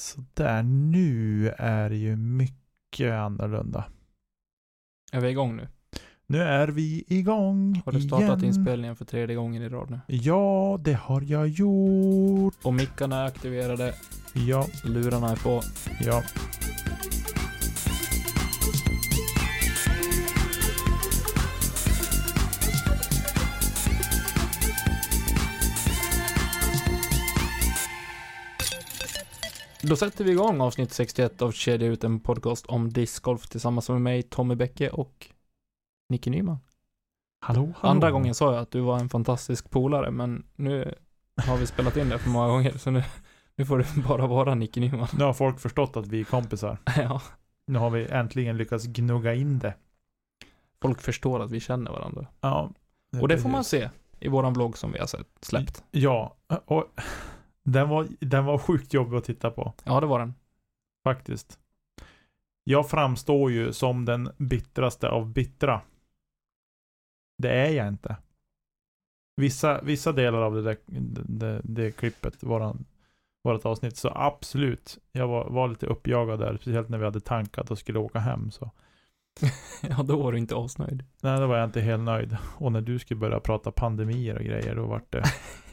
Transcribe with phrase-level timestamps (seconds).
[0.00, 3.84] Så där nu är det ju mycket annorlunda.
[5.12, 5.68] Är vi igång nu?
[6.26, 8.44] Nu är vi igång Har du startat igen.
[8.44, 10.00] inspelningen för tredje gången i rad nu?
[10.06, 12.54] Ja, det har jag gjort.
[12.62, 13.94] Och mickarna är aktiverade,
[14.34, 15.60] Ja, lurarna är på.
[16.00, 16.22] ja.
[29.90, 34.00] Då sätter vi igång avsnitt 61 av Kedja ut, en podcast om discgolf tillsammans med
[34.00, 35.26] mig, Tommy Bäcke och
[36.08, 36.58] Nicke Nyman.
[37.40, 37.90] Hallå, hallå.
[37.90, 40.94] Andra gången sa jag att du var en fantastisk polare, men nu
[41.36, 43.02] har vi spelat in det för många gånger, så nu,
[43.56, 45.08] nu får det bara vara Nicke Nyman.
[45.18, 46.78] Nu har folk förstått att vi är kompisar.
[46.96, 47.22] ja,
[47.66, 49.74] Nu har vi äntligen lyckats gnugga in det.
[50.82, 52.26] folk förstår att vi känner varandra.
[52.40, 52.70] Ja.
[53.20, 53.80] Och det får man precis.
[53.80, 55.84] se i våran vlogg som vi har sett, släppt.
[55.90, 56.84] Ja, och
[57.72, 59.74] den var, den var sjukt jobbig att titta på.
[59.84, 60.34] Ja, det var den.
[61.04, 61.58] Faktiskt.
[62.64, 65.80] Jag framstår ju som den bittraste av bittra.
[67.38, 68.16] Det är jag inte.
[69.36, 72.84] Vissa, vissa delar av det där det, det, klippet, våran,
[73.44, 74.98] vårat avsnitt, så absolut.
[75.12, 78.50] Jag var, var lite uppjagad där, speciellt när vi hade tankat och skulle åka hem.
[78.50, 78.70] Så.
[79.88, 81.04] Ja, då var du inte asnöjd.
[81.22, 82.36] Nej, då var jag inte helt nöjd.
[82.56, 85.22] Och när du skulle börja prata pandemier och grejer, då vart det...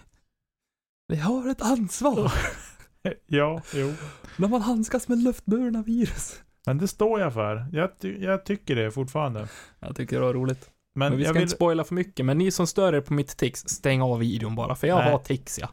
[1.07, 2.31] Vi har ett ansvar
[3.27, 3.93] ja, jo.
[4.37, 6.41] när man handskas med luftburna virus.
[6.65, 7.65] Men det står jag för.
[7.71, 9.47] Jag, ty jag tycker det fortfarande.
[9.79, 10.69] Jag tycker det var roligt.
[10.95, 11.41] Men, Men vi ska jag vill...
[11.41, 14.55] inte spoila för mycket, men ni som stör er på mitt tics, stäng av videon
[14.55, 15.11] bara, för jag Nej.
[15.11, 15.69] har tics ja.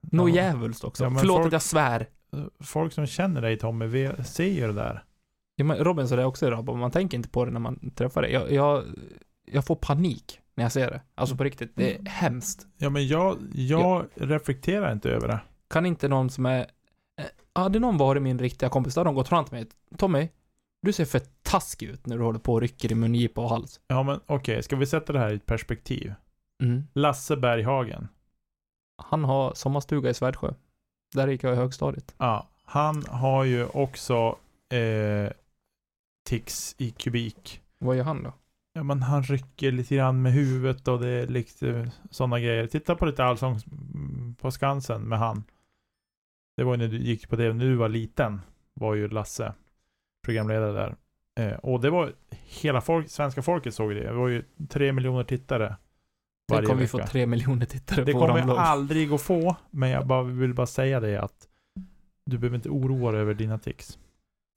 [0.00, 0.34] Nå Ja.
[0.34, 1.04] djävulskt också.
[1.04, 2.06] Ja, Förlåt folk- att jag svär.
[2.60, 5.04] Folk som känner dig Tommy, vi ser ju det där.
[5.56, 8.22] Ja, men Robin sa det också idag, man tänker inte på det när man träffar
[8.22, 8.28] det.
[8.30, 8.84] Jag, jag,
[9.46, 11.00] jag får panik när jag ser det.
[11.14, 12.66] Alltså på riktigt, det är hemskt.
[12.76, 15.40] Ja men jag, jag reflekterar inte över det.
[15.70, 16.60] Kan inte någon som är...
[16.60, 19.66] eh, Hade någon varit min riktiga kompis, då hade de gått fram till mig.
[19.98, 20.28] Tommy,
[20.82, 23.80] du ser för taskig ut när du håller på och rycker i mungipa och hals.
[23.86, 26.14] Ja men okej, ska vi sätta det här i ett perspektiv?
[26.62, 26.82] Mm.
[26.92, 28.08] Lasse Berghagen.
[29.02, 30.52] Han har sommarstuga i Svärdsjö.
[31.14, 32.14] Där gick jag i högstadiet.
[32.18, 34.36] Ja, han har ju också
[34.74, 35.32] eh,
[36.28, 37.60] tics i kubik.
[37.78, 38.32] Vad gör han då?
[38.74, 42.66] Ja men han rycker lite grann med huvudet och det är lite sådana grejer.
[42.66, 43.58] Titta på lite Allsång
[44.38, 45.44] på Skansen med han.
[46.56, 48.40] Det var ju när du gick på det, när du var liten.
[48.74, 49.54] Var ju Lasse
[50.24, 50.96] programledare där.
[51.40, 54.02] Eh, och det var hela folk, svenska folket såg det.
[54.02, 55.76] Det var ju tre miljoner tittare.
[56.48, 58.58] Det varje kommer vi få tre miljoner tittare Det på kommer våran jag vlogg.
[58.58, 59.56] aldrig att få.
[59.70, 61.48] Men jag bara, vill bara säga det att
[62.26, 63.98] du behöver inte oroa dig över dina tics.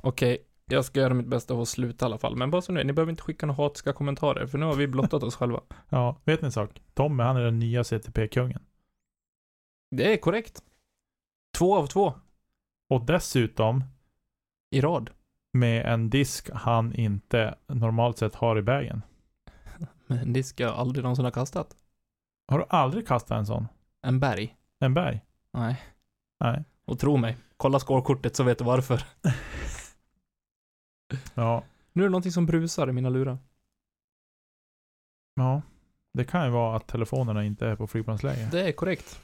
[0.04, 0.38] Okej,
[0.68, 2.36] jag ska göra mitt bästa för att sluta i alla fall.
[2.36, 4.88] Men bara så nu, ni behöver inte skicka några hatiska kommentarer, för nu har vi
[4.88, 5.62] blottat oss själva.
[5.90, 6.82] Ja, vet ni en sak?
[6.94, 8.64] Tommy, han är den nya CTP-kungen.
[9.92, 10.64] Det är korrekt.
[11.58, 12.14] Två av två
[12.90, 13.84] Och dessutom
[14.72, 15.10] i rad.
[15.54, 19.02] med en disk han inte normalt sett har i bagen.
[20.08, 21.76] Men en disk jag aldrig någonsin har kastat.
[22.48, 23.68] Har du aldrig kastat en sån?
[24.02, 24.56] En berg?
[24.80, 25.22] En berg?
[25.54, 25.82] Nej.
[26.40, 26.64] Nej.
[26.86, 29.04] Och tro mig, kolla skålkortet så vet du varför.
[31.34, 31.64] Ja.
[31.94, 33.38] Nu är det någonting som brusar i mina lurar.
[35.36, 35.62] Ja.
[36.14, 38.50] Det kan ju vara att telefonerna inte är på flygplansläge.
[38.52, 39.20] Det är korrekt.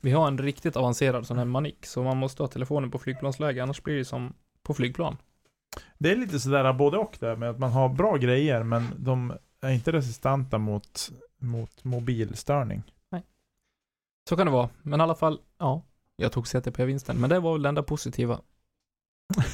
[0.00, 3.62] Vi har en riktigt avancerad sån här manik, så man måste ha telefonen på flygplansläge,
[3.62, 5.16] annars blir det som på flygplan.
[5.98, 9.32] Det är lite sådär både och där med att man har bra grejer men de
[9.60, 12.82] är inte resistenta mot, mot mobilstörning.
[14.28, 15.82] Så kan det vara, men i alla fall, ja.
[16.16, 18.40] Jag tog CTP-vinsten, men det var väl det enda positiva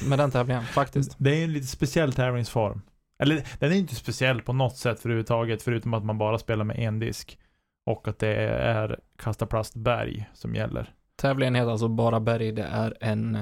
[0.09, 1.15] med den tävlingen, faktiskt.
[1.19, 2.83] Det är en lite speciell tävlingsform.
[3.23, 6.65] Eller den är inte speciell på något sätt för överhuvudtaget förutom att man bara spelar
[6.65, 7.39] med en disk.
[7.87, 10.91] Och att det är kasta plastberg som gäller.
[11.17, 13.39] Tävlingen heter alltså Bara Berg, det är en,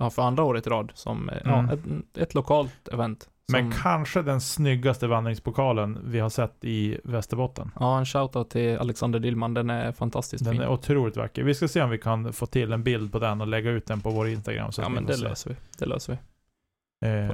[0.00, 1.40] ja för andra året i rad, som, Mm.
[1.44, 3.28] ja, ett, ett lokalt event.
[3.52, 7.70] Men Som, kanske den snyggaste vandringspokalen vi har sett i Västerbotten.
[7.80, 10.62] ja, en shoutout till Alexander Dillman, den är fantastiskt Den fin.
[10.62, 11.42] är otroligt vacker.
[11.42, 13.86] Vi ska se om vi kan få till en bild på den och lägga ut
[13.86, 14.72] den på vår Instagram.
[14.72, 15.24] Så ja men det se.
[15.24, 17.08] löser vi, det löser vi.
[17.08, 17.26] Eh,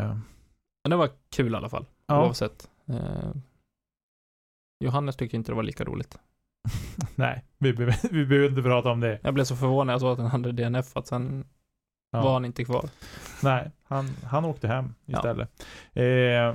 [0.85, 2.69] Men det var kul i alla fall, ja, oavsett.
[2.89, 3.31] Eh,
[4.85, 6.19] Johannes tyckte inte det var lika roligt.
[7.15, 9.19] nej, vi, behöver- vi behöver inte prata om det.
[9.23, 11.45] Jag blev så förvånad när jag såg att han hade DNF, att sen
[12.15, 12.23] Ja.
[12.25, 12.89] var han inte kvar.
[13.43, 15.19] Nej, han, han åkte hem Ja.
[15.19, 15.65] istället.
[15.93, 16.55] Eh,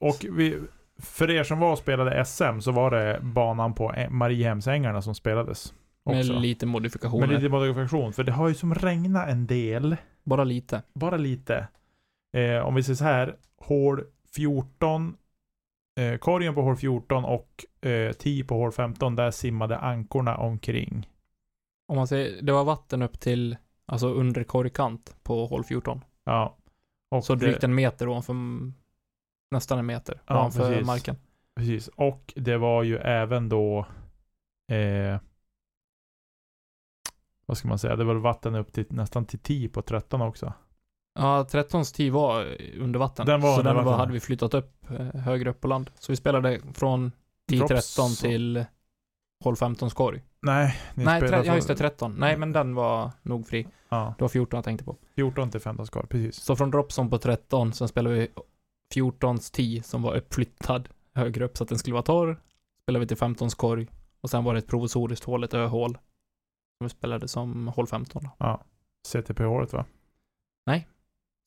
[0.00, 0.58] och vi,
[0.98, 5.74] för er som var och spelade SM så var det banan på Mariehemsängarna som spelades.
[6.04, 6.32] Med Också.
[6.32, 7.26] lite modifikationer.
[7.26, 8.12] Med lite modifikation.
[8.12, 9.96] För det har ju som regnat en del.
[10.24, 10.82] Bara lite.
[10.94, 11.66] Bara lite.
[12.36, 13.36] Eh, om vi säger så här.
[13.58, 14.04] Hål
[14.34, 15.16] 14.
[16.00, 19.16] Eh, korgen på hål 14 och eh, 10 på hål 15.
[19.16, 21.08] Där simmade ankorna omkring.
[21.88, 23.56] Om man säger, det var vatten upp till,
[23.92, 26.04] Alltså under korgkant på hål 14.
[26.24, 26.56] Ja.
[27.10, 28.34] Och Så det- drygt en meter ovanför,
[29.50, 30.86] nästan en meter Ja, ovanför precis.
[30.86, 31.16] marken.
[31.56, 33.86] Precis, och det var ju även då
[34.72, 35.20] eh,
[37.46, 40.52] vad ska man säga, det var vatten upp till nästan till 10 på 13 också.
[41.14, 43.26] Ja, 13s tid var under vatten.
[43.26, 45.90] Den var så den var, hade vi flyttat upp eh, högre upp på land.
[45.98, 47.12] Så vi spelade från
[47.52, 48.64] 10-13 Drops- till
[49.44, 50.22] hål 15 korg.
[50.42, 52.14] Nej, ni Nej, spelade ja just det, 13.
[52.18, 53.66] Nej, men den var nog fri.
[53.90, 54.96] Ja, Det var 14 jag tänkte på.
[55.14, 56.36] 14 till 15 skor, precis.
[56.36, 58.28] Så från dropzone på 13, sen spelade vi
[58.94, 62.40] 14s 10 som var uppflyttad högre upp så att den skulle vara torr.
[62.82, 63.88] Spelade vi till 15s korg.
[64.20, 65.92] Och sen var det ett provisoriskt hål, ett öhål.
[66.78, 68.30] Som vi spelade som hål 15 då.
[68.38, 68.64] Ja.
[69.08, 69.84] CTP-hålet va?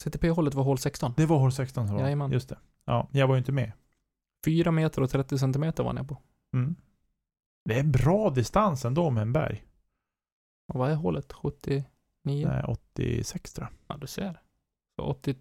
[0.03, 1.13] CTP-hålet var hål 16.
[1.17, 2.03] Det var hål 16 som var.
[2.03, 2.31] Jajamän.
[2.31, 2.57] Just det.
[2.85, 3.71] Ja, jag var ju inte med.
[4.45, 6.17] 4 meter och 30 centimeter var jag på.
[6.53, 6.75] Mm.
[7.65, 9.65] Det är bra distans ändå med en berg.
[10.73, 11.31] Och vad är hålet?
[12.23, 12.47] 79?
[12.47, 13.95] Nej, 86 tror jag.
[13.95, 14.39] Ja, du ser.
[14.95, 15.35] Så 80,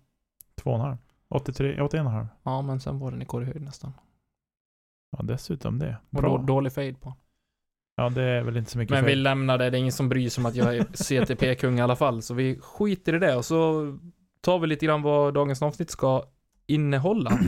[0.63, 0.97] 2,5.
[1.29, 2.27] 83, 81,5.
[2.43, 3.93] ja men sen var den i korghöjd nästan.
[5.11, 5.97] Ja, dessutom det.
[6.11, 6.39] Och Bra.
[6.39, 7.15] då, dålig fade på.
[7.97, 9.11] Ja, det är väl inte så mycket Men fel.
[9.11, 11.83] vi lämnar det, det är ingen som bryr sig om att jag är CTP-kung i
[11.83, 12.23] alla fall.
[12.23, 13.87] Så vi skiter i det och så
[14.41, 16.25] tar vi lite grann vad dagens avsnitt ska
[16.67, 17.39] innehålla.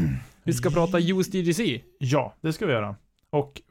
[0.44, 2.96] Vi ska prata USDGC, Ja, det ska vi göra.
[3.30, 3.62] Och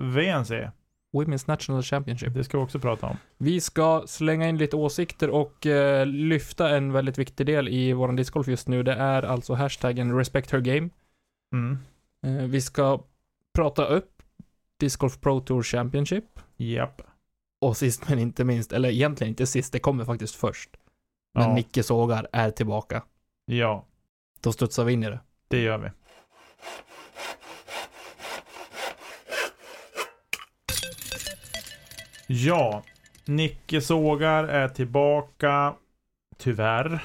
[0.00, 0.70] VNC,
[1.12, 2.34] Women's National Championship.
[2.34, 3.16] det ska vi också prata om.
[3.38, 8.16] Vi ska slänga in lite åsikter och eh, lyfta en väldigt viktig del i våran
[8.16, 8.82] discgolf just nu.
[8.82, 10.88] Det är alltså hashtaggen Respect Her Game.
[11.52, 11.78] Mm.
[12.26, 13.02] Eh, vi ska
[13.54, 14.22] prata upp
[14.80, 16.24] Disc Golf Pro Tour Championship.
[16.56, 17.02] Japp.
[17.60, 20.70] Och sist men inte minst, eller egentligen inte sist, det kommer faktiskt först.
[21.34, 21.54] Men Ja.
[21.54, 23.02] Nicke Sågar är tillbaka.
[23.44, 23.86] Ja,
[24.40, 25.20] Då studsar vi in i det.
[25.48, 25.88] det gör vi.
[32.32, 32.82] Ja,
[33.24, 35.74] Nicke Sågar är tillbaka.
[36.36, 37.04] Tyvärr,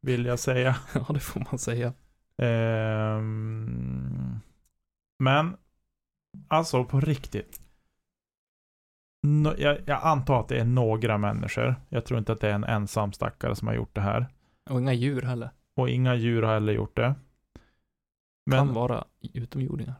[0.00, 0.76] vill jag säga.
[0.94, 1.92] ja, det får man säga.
[2.38, 4.40] Ehm,
[5.18, 5.56] men,
[6.48, 7.60] alltså på riktigt.
[9.22, 11.74] Nå- jag, jag antar att det är några människor.
[11.88, 14.26] Jag tror inte att det är en ensam stackare som har gjort det här.
[14.70, 15.50] Och inga djur heller.
[15.74, 17.14] Och inga djur har heller gjort det.
[18.46, 19.04] Men, Kan vara
[19.34, 19.94] utomjordingar.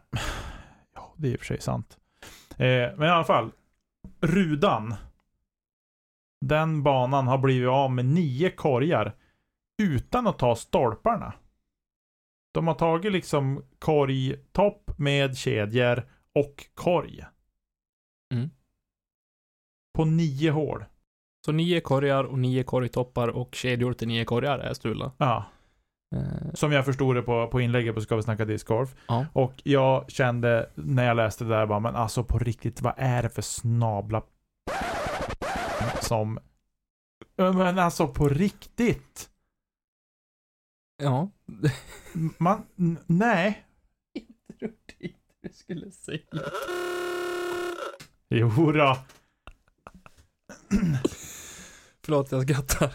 [0.95, 1.99] ja, det är i och för sig sant.
[2.51, 2.57] Eh,
[2.97, 3.51] men i alla fall.
[4.27, 4.95] Rudan.
[6.41, 9.17] Den banan har blivit av med nio korgar.
[9.83, 11.33] Utan att ta stolparna.
[12.53, 17.25] De har tagit liksom korgtopp med kedjor och korg.
[18.35, 18.51] Mm.
[19.95, 20.85] På nio hål.
[21.45, 25.13] Så nio korgar och nio korgtoppar och kedjor till nio korgar är stulna.
[25.19, 25.45] Ja.
[26.17, 28.95] Eh, Som jag förstod det på, på inlägget på Ska vi snacka discgolf.
[29.09, 29.27] Ja.
[29.33, 33.23] Och jag kände när jag läste det där bara, men alltså på riktigt, vad är
[33.23, 34.23] det för snabla
[36.01, 36.39] som...
[37.37, 39.31] Men alltså på riktigt!
[41.03, 41.31] ja.
[42.39, 42.63] Man,
[43.07, 43.65] nej.
[44.47, 46.19] Jag trodde inte du skulle säga.
[48.29, 48.97] Jo då.
[52.05, 52.95] Förlåt, jag skrattar.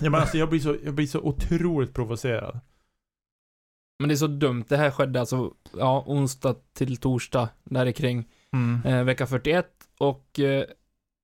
[0.00, 2.60] Ja, men alltså jag blir, så, jag blir så otroligt provocerad.
[3.98, 4.64] Men det är så dumt.
[4.68, 8.28] Det här skedde alltså, ja, onsdag till torsdag, där kring
[8.84, 9.66] eh, vecka 41.
[9.98, 10.64] Och eh,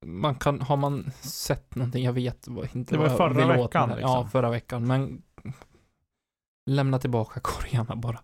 [0.07, 3.95] man kan, har man sett någonting, jag vet inte Det var vad förra veckan, det.
[3.95, 4.13] liksom.
[4.13, 4.87] Ja, förra veckan.
[4.87, 5.23] Men
[6.67, 8.21] lämna tillbaka korgarna bara.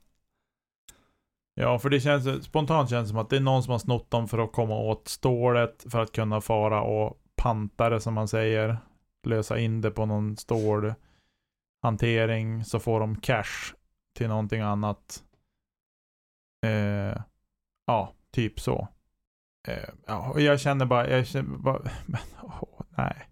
[1.55, 4.11] Ja, för det känns spontant känns det som att det är någon som har snott
[4.11, 8.29] dem för att komma åt stålet för att kunna fara och panta det som man
[8.29, 8.79] säger.
[9.27, 13.75] Lösa in det på någon stålhantering så får de cash
[14.17, 15.23] till någonting annat.
[16.67, 17.23] Eh,
[17.87, 18.89] ja, typ så.
[19.69, 23.29] Eh, ja, och jag känner bara, jag känner bara, men åh, nej.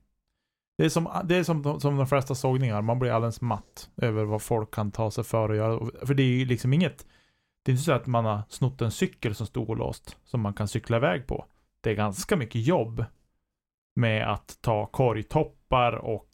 [0.78, 3.90] Det är, som, det är som, de- som de flesta sågningar, man blir alldeles matt
[3.96, 5.90] över vad folk kan ta sig för att göra.
[6.06, 7.06] För det är ju liksom inget
[7.62, 10.54] det är inte så att man har snott en cykel som stod låst som man
[10.54, 11.46] kan cykla iväg på.
[11.80, 13.04] Det är ganska mycket jobb
[13.94, 16.28] med att ta korgtoppar och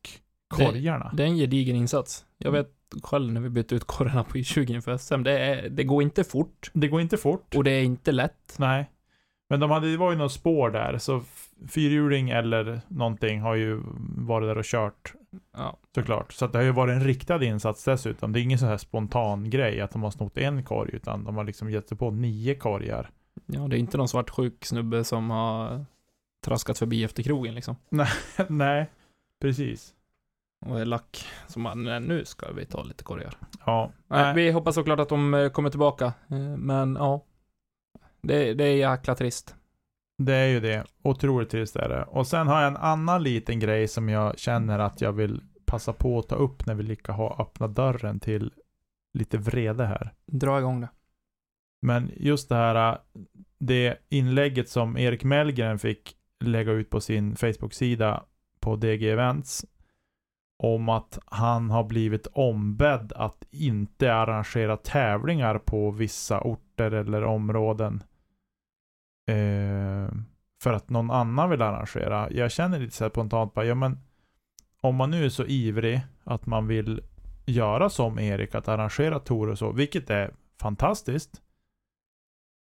[0.49, 1.11] korgarna.
[1.15, 2.25] Det är en gedigen insats.
[2.39, 2.71] Jag vet
[3.03, 5.23] själv när vi bytte ut korgarna på I20 inför SM.
[5.23, 7.55] Det, är, det går inte fort Det går inte fort.
[7.55, 8.55] och det är inte lätt.
[8.59, 8.91] Nej.
[9.51, 11.23] Men de hade, det var ju något spår där, så
[11.69, 13.83] fyrhjuling eller någonting har ju
[14.17, 15.13] varit där och kört
[15.57, 15.79] Ja.
[15.95, 16.33] såklart.
[16.33, 18.33] Så det har ju varit en riktad insats dessutom.
[18.33, 21.37] Det är ingen sån här spontan grej att de har snott en korg, utan de
[21.37, 23.11] har liksom gett sig på nio korgar.
[23.47, 25.85] ja, det är inte någon svartsjuk snubbe som har
[26.45, 27.77] traskat förbi efter krogen liksom.
[28.49, 28.91] Nej,
[29.41, 29.95] precis.
[30.67, 31.27] Och är lack.
[31.47, 33.35] Som man, nej, nu ska vi ta lite korgar.
[33.67, 33.93] Ja.
[34.09, 34.35] Nej, Nej.
[34.35, 36.05] vi hoppas såklart att de eh, kommer tillbaka.
[36.31, 37.25] Eh, Men ja.
[38.23, 39.55] Det, det är jäkla trist.
[40.19, 40.85] Det är ju det.
[41.03, 42.03] Otroligt trist är det.
[42.05, 45.93] Och sen har jag en annan liten grej som jag känner att jag vill passa
[45.93, 48.53] på att ta upp när vi lika har öppnat dörren till
[49.15, 50.15] lite vrede här.
[50.27, 50.89] Dra igång det.
[51.83, 52.99] Men just det här,
[53.59, 58.25] det inlägget som Erik Mellgren fick lägga ut på sin Facebook-sida
[58.61, 59.67] på DG Events
[60.59, 68.03] om att han har blivit ombedd att inte arrangera tävlingar på vissa orter eller områden.
[69.29, 70.13] Eh,
[70.63, 72.31] för att någon annan vill arrangera.
[72.31, 73.99] Jag känner lite så här spontant bara, ja men
[74.81, 77.03] om man nu är så ivrig att man vill
[77.47, 81.43] göra som Erik, att arrangera tour och så, vilket är fantastiskt.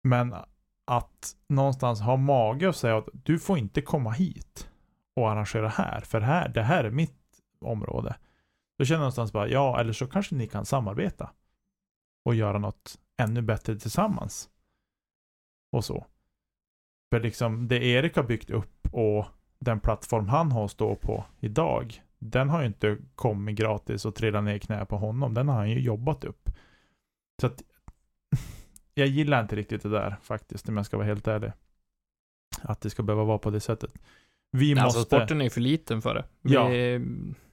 [0.03, 0.35] Men
[0.85, 4.69] att någonstans ha mage och säga att du får inte komma hit
[5.15, 8.15] och arrangera här, för här, det här är mitt område.
[8.77, 11.29] Då känner jag någonstans bara, ja, eller så kanske ni kan samarbeta
[12.25, 14.49] och göra något ännu bättre tillsammans.
[15.71, 16.05] Och så.
[17.11, 19.25] För liksom det Erik har byggt upp och
[19.59, 24.15] den plattform han har att stå på idag, den har ju inte kommit gratis och
[24.15, 25.33] trillat ner i knä på honom.
[25.33, 26.49] Den har han ju jobbat upp.
[27.41, 27.63] Så att
[28.93, 31.51] jag gillar inte riktigt det där faktiskt, om jag ska vara helt ärlig.
[32.61, 33.93] Att det ska behöva vara på det sättet.
[34.51, 35.15] Vi Alltså måste...
[35.15, 36.25] sporten är för liten för det.
[36.41, 36.69] Vi, Ja.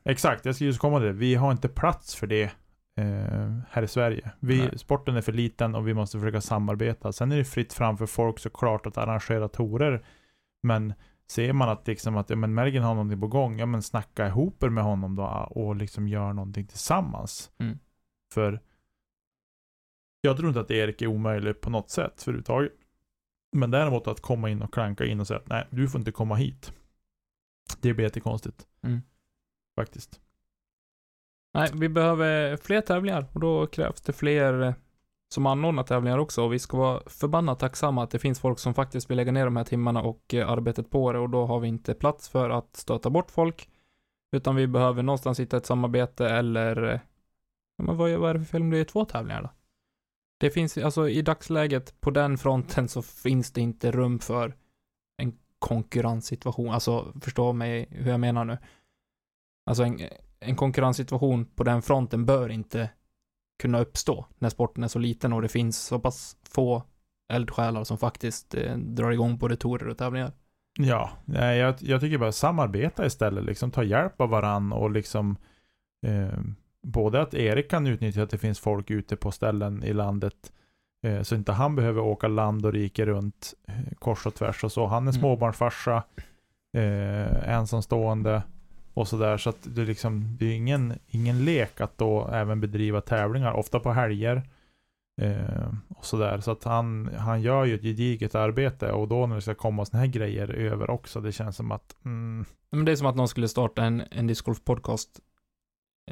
[0.04, 1.12] Exakt, jag ska just komma till det.
[1.12, 2.42] Vi har inte plats för det
[2.96, 4.30] eh, här i Sverige.
[4.40, 4.78] Vi, Nej.
[4.78, 7.12] sporten är för liten och vi måste försöka samarbeta.
[7.12, 10.04] Sen är det fritt fram för folk såklart att arrangera torer.
[10.62, 10.94] Men
[11.30, 14.26] ser man att, liksom att ja, men Mergen har någonting på gång, ja men snacka
[14.26, 17.50] ihop er med honom då och liksom gör någonting tillsammans.
[17.58, 17.78] Mm.
[18.34, 18.60] För
[20.20, 22.72] jag tror inte att Erik är omöjlig på något sätt överhuvudtaget.
[23.52, 26.12] Men däremot att komma in och klanka in och säga att nej, du får inte
[26.12, 26.72] komma hit.
[27.80, 28.66] Det blir jättekonstigt.
[28.82, 29.00] Mm.
[29.76, 30.20] Faktiskt.
[31.54, 34.74] Nej, vi behöver fler tävlingar och då krävs det fler eh,
[35.34, 38.74] som anordnar tävlingar också och vi ska vara förbannat tacksamma att det finns folk som
[38.74, 41.60] faktiskt vill lägga ner de här timmarna och eh, arbetet på det och då har
[41.60, 43.68] vi inte plats för att stöta bort folk
[44.36, 47.00] utan vi behöver någonstans hitta ett samarbete eller eh,
[47.82, 49.48] men vad, är- vad är det för fel om det är två tävlingar då?
[50.40, 54.56] Det finns, alltså i dagsläget på den fronten så finns det inte rum för
[55.16, 58.58] en konkurrenssituation, alltså förstå mig hur jag menar nu.
[59.66, 60.00] Alltså en,
[60.40, 62.90] en konkurrenssituation på den fronten bör inte
[63.62, 66.82] kunna uppstå när sporten är så liten och det finns så pass få
[67.32, 70.32] eldsjälar som faktiskt eh, drar igång både torer och tävlingar.
[70.78, 73.44] Ja, nej, jag, jag tycker bara samarbeta istället.
[73.44, 75.36] Liksom ta hjälp av varann och liksom
[76.06, 76.38] eh,
[76.82, 80.52] både att Erik kan utnyttja att det finns folk ute på ställen i landet
[81.06, 84.72] eh, så inte han behöver åka land och rike runt eh, kors och tvärs och
[84.72, 84.86] så.
[84.86, 85.20] Han är Mm.
[85.20, 86.02] småbarnsfarsa,
[86.76, 88.42] eh, ensamstående
[88.94, 89.36] och sådär.
[89.36, 93.80] Så att det, liksom, det är ingen, ingen lek att då även bedriva tävlingar, ofta
[93.80, 94.42] på helger.
[95.22, 96.40] Eh, och sådär.
[96.40, 99.84] Så att han, han gör ju ett gediget arbete och då när det ska komma
[99.84, 103.16] såna här grejer över också, det känns som att mm, Men det är som att
[103.16, 105.20] någon skulle starta en, en discgolf podcast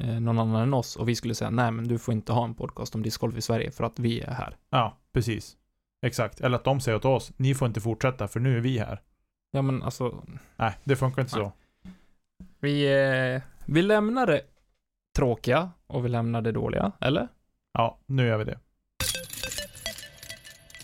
[0.02, 2.55] någon annan än oss och vi skulle säga nej men du får inte ha en
[2.55, 4.57] podcast om discgolf i Sverige för att vi är här.
[4.71, 5.57] ja, precis.
[6.02, 6.40] Exakt.
[6.40, 9.00] Eller att de säger åt oss, ni får inte fortsätta för nu är vi här.
[9.50, 10.25] Ja men alltså,
[10.57, 11.45] Nej, det funkar inte Nej.
[11.45, 11.52] så.
[12.61, 12.87] vi,
[13.35, 14.40] eh, vi lämnar det
[15.17, 17.28] tråkiga och vi lämnar det dåliga, eller?
[17.73, 18.59] Ja, nu gör vi det.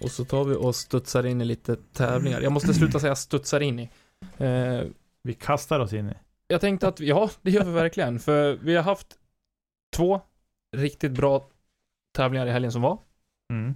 [0.02, 2.40] Och så tar vi och studsar in i lite tävlingar.
[2.40, 3.90] Jag måste sluta säga studsar in i.
[4.38, 4.80] Eh,
[5.22, 6.14] Vi kastar oss in i.
[6.46, 8.18] jag tänkte att, ja, det gör vi verkligen.
[8.18, 9.18] För vi har haft
[9.96, 10.20] två
[10.76, 11.48] riktigt bra
[12.16, 12.98] tävlingar i helgen som var.
[13.52, 13.74] Mm.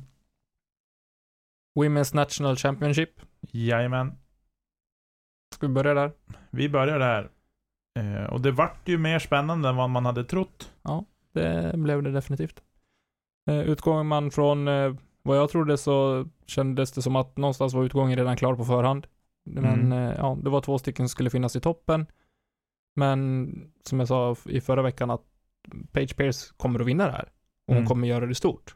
[1.78, 3.10] Women's National Championship.
[3.40, 4.12] Jajamän.
[5.54, 6.12] Ska vi börja där?
[6.50, 7.30] Vi börjar där.
[7.98, 10.72] Eh, och det vart ju mer spännande än vad man hade trott.
[11.32, 12.62] Det blev det definitivt.
[13.50, 17.84] Eh, utgår man från eh, vad jag trodde så kändes det som att någonstans var
[17.84, 19.06] utgången redan klar på förhand.
[19.44, 19.92] Men Mm.
[19.92, 22.06] eh, ja, det var två stycken som skulle finnas i toppen.
[22.98, 23.50] Men
[23.84, 25.22] som jag sa i förra veckan att
[25.92, 27.28] Page Pierce kommer att vinna det här.
[27.66, 27.86] Och hon Mm.
[27.88, 28.74] kommer göra det stort.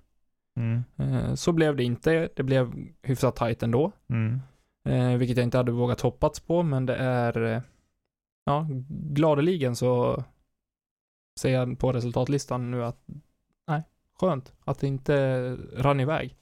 [0.57, 0.83] Mm.
[0.97, 2.29] Eh, så blev det inte.
[2.37, 3.93] Det blev hyfsat tajt ändå.
[4.09, 4.41] Mm.
[4.89, 7.61] Eh, vilket jag inte hade vågat hoppats på, men det är eh,
[8.45, 10.25] ja, gladeligen så
[11.41, 13.05] ser jag på resultatlistan nu att
[13.69, 13.83] nej,
[14.21, 16.37] skönt att det inte rann iväg.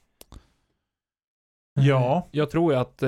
[1.81, 2.29] Ja.
[2.31, 3.01] Jag tror ju att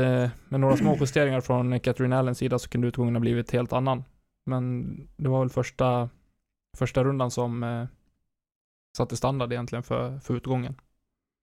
[0.49, 4.05] med några små justeringar från Catherine Allens sida så kunde utgången ha blivit helt annan.
[4.46, 6.11] Men det var väl första,
[6.76, 7.87] första rundan som eh,
[8.96, 10.75] satte standard egentligen för, för utgången.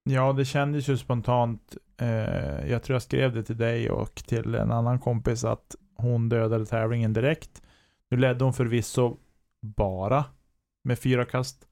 [0.04, 1.76] Ja, det kändes ju spontant.
[1.96, 6.28] Eh, jag tror jag skrev det till dig och till en annan kompis att hon
[6.28, 7.62] dödade tävlingen direkt.
[8.08, 9.16] Nu ledde hon förvisso
[9.60, 10.24] bara
[10.84, 11.68] med fyra kast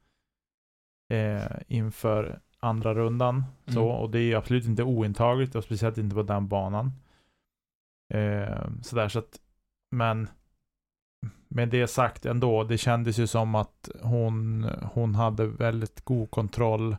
[1.12, 3.44] eh, inför andra rundan.
[3.66, 4.00] Så, Mm.
[4.02, 6.92] och det är absolut inte ointagligt och speciellt inte på den banan.
[8.14, 9.40] Eh, sådär så att,
[9.90, 10.28] men
[11.49, 16.97] med det sagt ändå, det kändes ju som att hon, hon hade väldigt god kontroll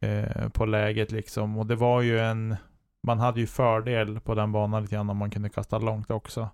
[0.00, 1.58] eh, på läget liksom.
[1.58, 2.56] Och det var ju en,
[3.02, 6.48] man hade ju fördel på den banan lite grann om man kunde kasta långt också.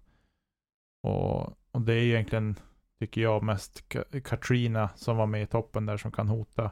[1.02, 2.56] Och, och det är ju egentligen,
[3.00, 3.82] tycker jag, mest
[4.24, 6.70] Katrina som var med i toppen där som kan hota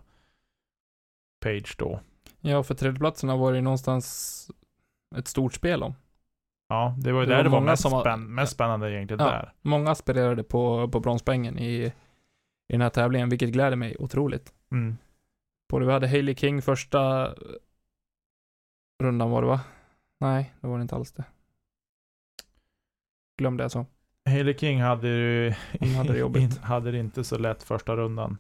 [1.41, 2.01] Page då.
[2.41, 4.51] Ja, för tredjeplatserna var det ju någonstans
[5.17, 5.95] ett stort spel om.
[6.69, 8.53] Ja, det var ju Det där var det var många mest, som var- spänn, mest
[8.53, 9.31] spännande egentligen Ja.
[9.33, 9.53] där.
[9.63, 11.73] Många aspirerade på, på bronspoängen i,
[12.69, 14.55] i den här tävlingen, vilket gläder mig otroligt.
[14.71, 14.97] Mm.
[15.69, 17.35] Både vi hade Hailey King första
[19.03, 19.61] rundan var det va?
[20.21, 21.25] Nej, det var det inte alls det.
[23.39, 23.87] Glömde jag så.
[24.29, 25.51] Hailey King hade ju
[25.97, 26.59] hade det jobbigt.
[26.59, 28.39] hade det inte så lätt första rundan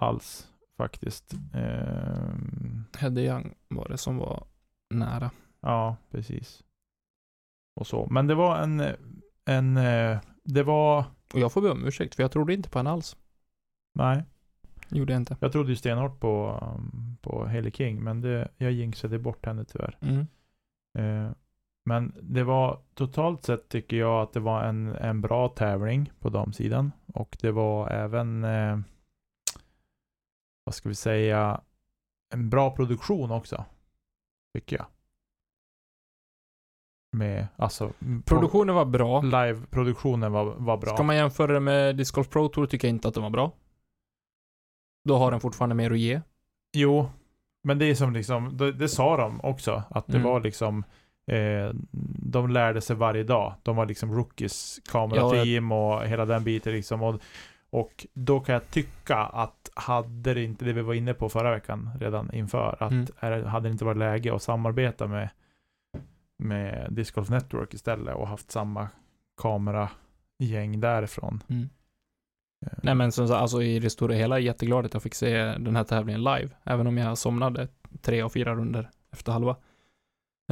[0.00, 1.32] alls faktiskt.
[1.54, 4.44] Ehm, Hedde Young var det som var
[4.90, 5.30] nära.
[5.60, 6.62] ja, precis.
[7.76, 8.06] Och så.
[8.10, 8.82] Men det var en,
[9.44, 11.04] en, eh, det var,
[11.34, 13.16] Och jag får be om ursäkt, för jag trodde inte på henne alls.
[13.94, 14.24] nej,
[14.88, 15.36] Gjorde jag inte.
[15.40, 19.64] jag trodde ju stenhårt på, um, på Hailey King, men det, jag jinxade bort henne
[19.64, 19.98] tyvärr.
[20.00, 20.26] Mm.
[20.98, 21.32] Eh,
[21.84, 26.28] men det var totalt sett tycker jag att det var en, en bra tävling på
[26.28, 26.92] damsidan.
[27.14, 28.78] Och det var även, eh,
[30.64, 31.60] vad ska vi säga,
[32.34, 33.64] en bra produktion också.
[34.54, 34.86] Tycker jag.
[37.16, 37.92] Med, alltså,
[38.24, 39.20] Produktionen var bra.
[39.22, 40.94] live-produktionen var, var bra.
[40.94, 43.30] Ska man jämföra det med Disc Golf Pro Tour tycker jag inte att den var
[43.30, 43.52] bra.
[45.04, 46.20] Då har den fortfarande mer att ge.
[46.76, 47.10] Jo,
[47.64, 50.28] men det är som liksom, det, det sa de också, att det Mm.
[50.28, 50.84] var liksom
[51.30, 51.70] eh,
[52.32, 53.54] de lärde sig varje dag.
[53.62, 57.02] De var liksom rookies, kamerateam och hela den biten liksom.
[57.02, 57.20] Och,
[57.70, 61.50] och då kan jag tycka att hade det inte, det vi var inne på förra
[61.50, 63.06] veckan redan inför, att Mm.
[63.20, 65.28] är, hade det inte varit läge att samarbeta med,
[66.38, 68.88] med Disc Golf Network istället och haft samma
[69.36, 71.42] kameragäng därifrån.
[71.48, 71.68] Mm.
[72.66, 75.36] Eh, Nej men som sagt, alltså i det stora hela jätteglad att jag fick se
[75.44, 76.50] den här tävlingen live.
[76.64, 77.68] Även om jag somnade
[78.02, 79.56] tre och fyra runder efter halva.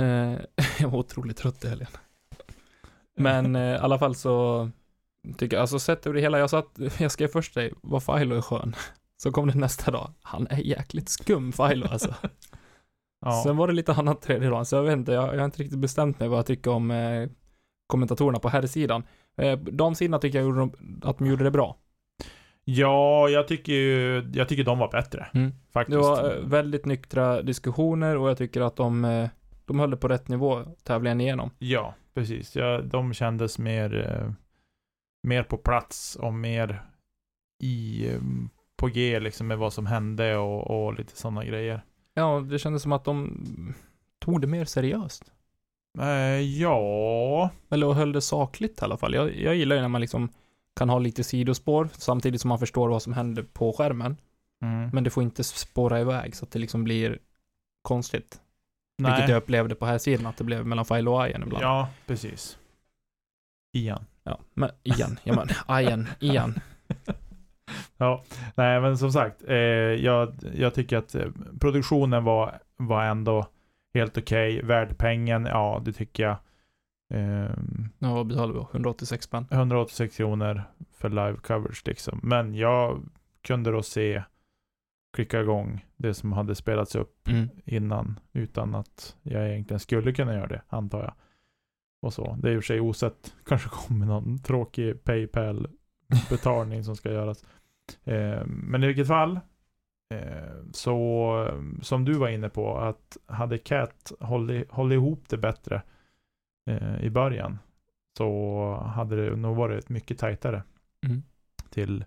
[0.00, 0.38] Eh,
[0.78, 1.90] jag var otroligt trött i helgen.
[3.16, 4.70] Men eh, i alla fall så
[5.36, 8.36] tycker jag, alltså sett över det hela, jag satt, jag skrev först dig, vad Filo
[8.36, 8.74] är skön.
[9.16, 12.14] Så kom det nästa dag, han är jäkligt skum Filo alltså.
[13.24, 13.42] Ja.
[13.42, 15.62] Sen var det lite annat tredje dagen, så jag vet inte, jag, jag har inte
[15.62, 17.28] riktigt bestämt mig vad jag tycker om eh,
[17.86, 19.02] kommentatorerna på herrsidan.
[19.36, 21.76] Eh, damsidan tycker jag gjorde de, att de gjorde det bra.
[22.64, 25.26] Ja, jag tycker ju, jag tycker de var bättre.
[25.34, 25.52] Mm.
[25.72, 25.94] Faktiskt.
[25.94, 29.28] Det var eh, väldigt nyktra diskussioner och jag tycker att de, eh,
[29.64, 31.50] de höll det på rätt nivå tävlingen igenom.
[31.58, 32.56] Ja, precis.
[32.56, 34.32] Ja, de kändes mer, eh,
[35.22, 36.82] mer på plats och mer
[37.62, 38.08] i,
[38.76, 41.82] på G liksom med vad som hände och, och lite sådana grejer.
[42.14, 43.74] Ja, det kändes som att de
[44.18, 45.32] tog det mer seriöst.
[45.98, 49.14] Eh, ja, Eller höll det sakligt i alla fall.
[49.14, 50.28] Jag, jag gillar ju när man liksom
[50.76, 54.16] kan ha lite sidospår samtidigt som man förstår vad som händer på skärmen.
[54.62, 54.90] mm.
[54.92, 57.18] Men det får inte spåra iväg så att det liksom blir
[57.82, 58.40] konstigt.
[58.98, 59.30] Vilket nej.
[59.30, 61.64] jag upplevde på här sidan att det blev mellan File och Ajen ibland.
[61.64, 62.58] Ja, precis.
[63.76, 64.04] Ian.
[64.22, 64.38] ja.
[64.54, 66.60] Men igen, ja men Ajen, igen.
[68.04, 68.22] Ja,
[68.56, 71.26] nej men som sagt, eh, jag, jag tycker att eh,
[71.60, 73.46] produktionen var, var ändå
[73.94, 74.62] helt okej.
[74.62, 76.36] Värd pengen, ja det tycker jag.
[77.14, 78.60] Ehm, Ja, vad betalar vi?
[78.60, 79.46] 186 spänn.
[79.50, 80.62] 186 kronor
[80.92, 82.20] för live coverage liksom.
[82.22, 83.02] Men jag
[83.42, 84.22] kunde då se,
[85.16, 87.48] klicka igång det som hade spelats upp Mm.
[87.64, 91.14] innan utan att jag egentligen skulle kunna göra det, antar jag.
[92.02, 92.36] Och så.
[92.42, 97.44] Det är i och för sig osett, kanske kommer någon tråkig Paypal-betalning som ska göras.
[98.04, 99.40] Eh, men i vilket fall,
[100.14, 105.82] eh, så som du var inne på, att hade Cat hållit, hållit ihop det bättre
[106.70, 107.58] eh, i början
[108.18, 110.62] så hade det nog varit mycket tajtare
[111.06, 111.22] Mm.
[111.70, 112.04] till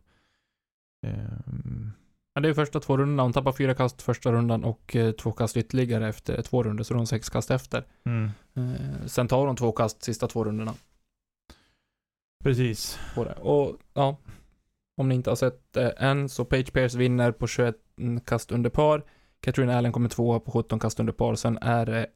[2.34, 3.24] Ja, det är första två rundorna.
[3.24, 6.94] Hon tappar fyra kast första rundan och eh, två kast ytterligare efter två runder, så
[6.94, 7.84] hon sex kast efter.
[8.06, 10.74] mm, Eh, sen tar hon två kast sista två rundorna
[12.44, 13.00] precis.
[13.42, 14.18] Och ja,
[14.98, 17.76] om ni inte har sett det än, så Page Pierce vinner på 21
[18.26, 19.04] kast under par.
[19.40, 21.36] Katrina Allen kommer tvåa på 17 kast under par.
[21.36, 22.08] Sen är det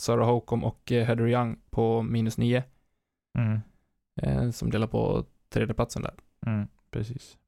[0.00, 2.64] Sarah Holcomb och eh, Heather Young på minus 9,
[3.38, 3.60] Mm,
[4.22, 6.14] eh, som delar på tredjeplatsen där.
[6.46, 7.38] mm, precis.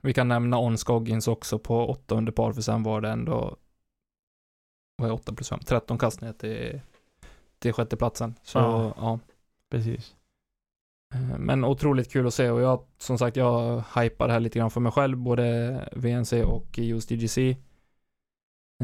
[0.00, 3.56] Vi kan nämna On Scoggins också på 8 under par, för sen var det ändå,
[4.96, 5.60] vad är 8 plus 5?
[5.66, 6.80] 13 kast ner till,
[7.58, 8.34] till sjätteplatsen.
[8.42, 8.94] Så Ja.
[8.96, 9.18] ja.
[9.70, 10.16] Precis.
[11.14, 14.58] Eh, Men otroligt kul att se och jag, som sagt, jag hypar det här lite
[14.58, 17.38] grann för mig själv, både VNC och just DGC.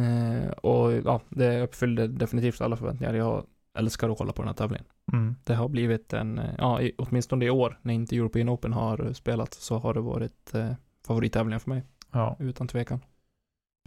[0.01, 3.15] Eh, och ja, det uppfyllde definitivt alla förväntningar.
[3.15, 3.47] Jag
[3.79, 4.87] älskar att kolla på den här tävlingen.
[5.13, 5.35] Mm.
[5.45, 9.13] Det har blivit en, eh, ja, i, åtminstone i år när inte European Open har
[9.13, 10.73] spelat så har det varit eh,
[11.07, 11.83] favorittävlingen för mig,
[12.13, 13.01] Ja, utan tvekan.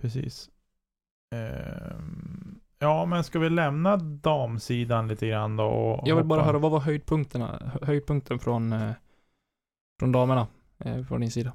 [0.01, 0.49] precis.
[1.35, 5.65] Ehm, ja, men ska vi lämna damsidan lite grann då?
[5.65, 8.91] Och Jag vill bara hoppa- höra, vad var höjdpunkterna, hö- höjdpunkten från, eh,
[9.99, 11.53] från damerna, eh, från din sida?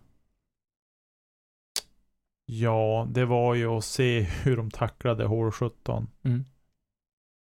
[2.46, 6.08] Ja, det var ju att se hur de tacklade hål 17.
[6.22, 6.44] Mm.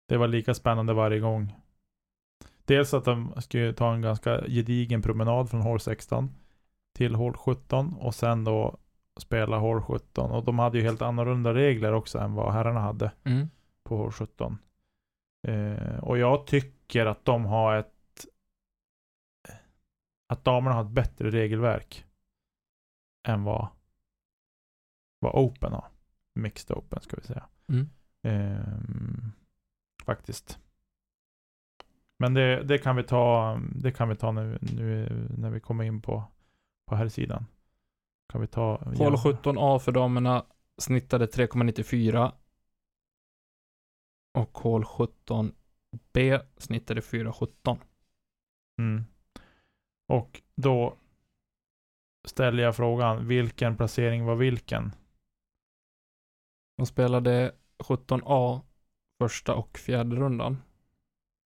[0.07, 1.55] Det var lika spännande varje gång.
[2.65, 6.35] Dels att de skulle ta en ganska gedigen promenad från hål 16
[6.97, 8.77] till hål 17 och sen då
[9.19, 10.31] spela hål 17.
[10.31, 13.49] Och de hade ju helt annorlunda regler också än vad herrarna hade Mm.
[13.83, 14.57] På hål 17.
[15.47, 17.95] Eh, och jag tycker att de har ett
[20.27, 22.05] att damerna har ett bättre regelverk
[23.27, 23.67] än vad
[25.19, 25.87] vad Open har.
[26.35, 27.45] Mixed Open ska vi säga.
[27.67, 27.89] Mm.
[28.23, 29.31] Ehm,
[30.05, 30.59] faktiskt.
[32.19, 35.83] Men det, det kan vi ta, det kan vi ta nu, nu när vi kommer
[35.83, 36.23] in på,
[36.87, 37.45] på här sidan.
[38.31, 38.75] Kan vi ta...
[38.75, 40.45] Hål 17A för damerna
[40.77, 42.31] snittade 3,94.
[44.37, 47.77] Och hål 17B snittade 4,17.
[48.79, 49.03] Mm.
[50.07, 50.97] Och då
[52.27, 54.95] ställer jag frågan, vilken placering var vilken?
[56.77, 58.61] De spelade 17A
[59.21, 60.57] första och fjärde rundan.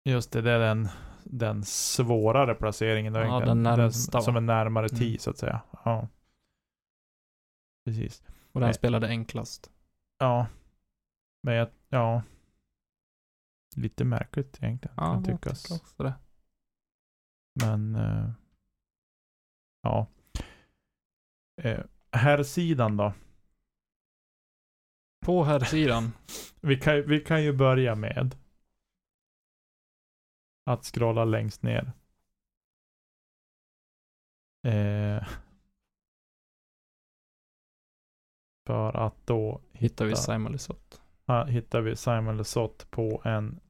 [0.05, 0.89] Just det, det är den,
[1.25, 3.15] den svårare placeringen.
[3.15, 4.99] Ja, den närmsta, som är närmare Mm.
[4.99, 5.63] 10 så att säga.
[5.85, 6.09] Ja.
[7.85, 8.23] Precis.
[8.53, 8.75] Och den Nej.
[8.75, 9.71] spelade enklast.
[10.19, 10.47] Ja.
[11.43, 12.23] Men jag, ja.
[13.77, 15.63] Lite märkligt egentligen, Ja, kan jag tyckas.
[15.63, 16.15] tycker också det.
[17.61, 18.31] Men, eh,
[19.83, 20.07] ja.
[21.63, 23.13] Eh, här sidan då.
[25.27, 26.13] På här sidan.
[26.61, 28.37] Vi kan, vi kan ju börja med
[30.71, 31.93] att scrolla längst ner.
[34.67, 35.29] Eh,
[38.67, 41.02] för att då hittar vi hitta, Simon Lesoth.
[41.27, 43.61] Ah, hittar vi Simon Lesoth på en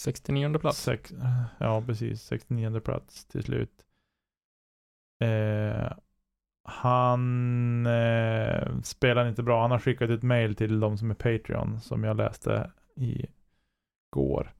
[0.00, 0.82] 69 plats.
[0.82, 1.12] Sex,
[1.58, 2.22] ja, precis.
[2.22, 3.84] 69 plats till slut.
[5.20, 5.92] Eh,
[6.64, 9.62] han eh, spelar inte bra.
[9.62, 13.26] Han har skickat ett mail till de som är Patreon som jag läste i
[14.10, 14.54] går.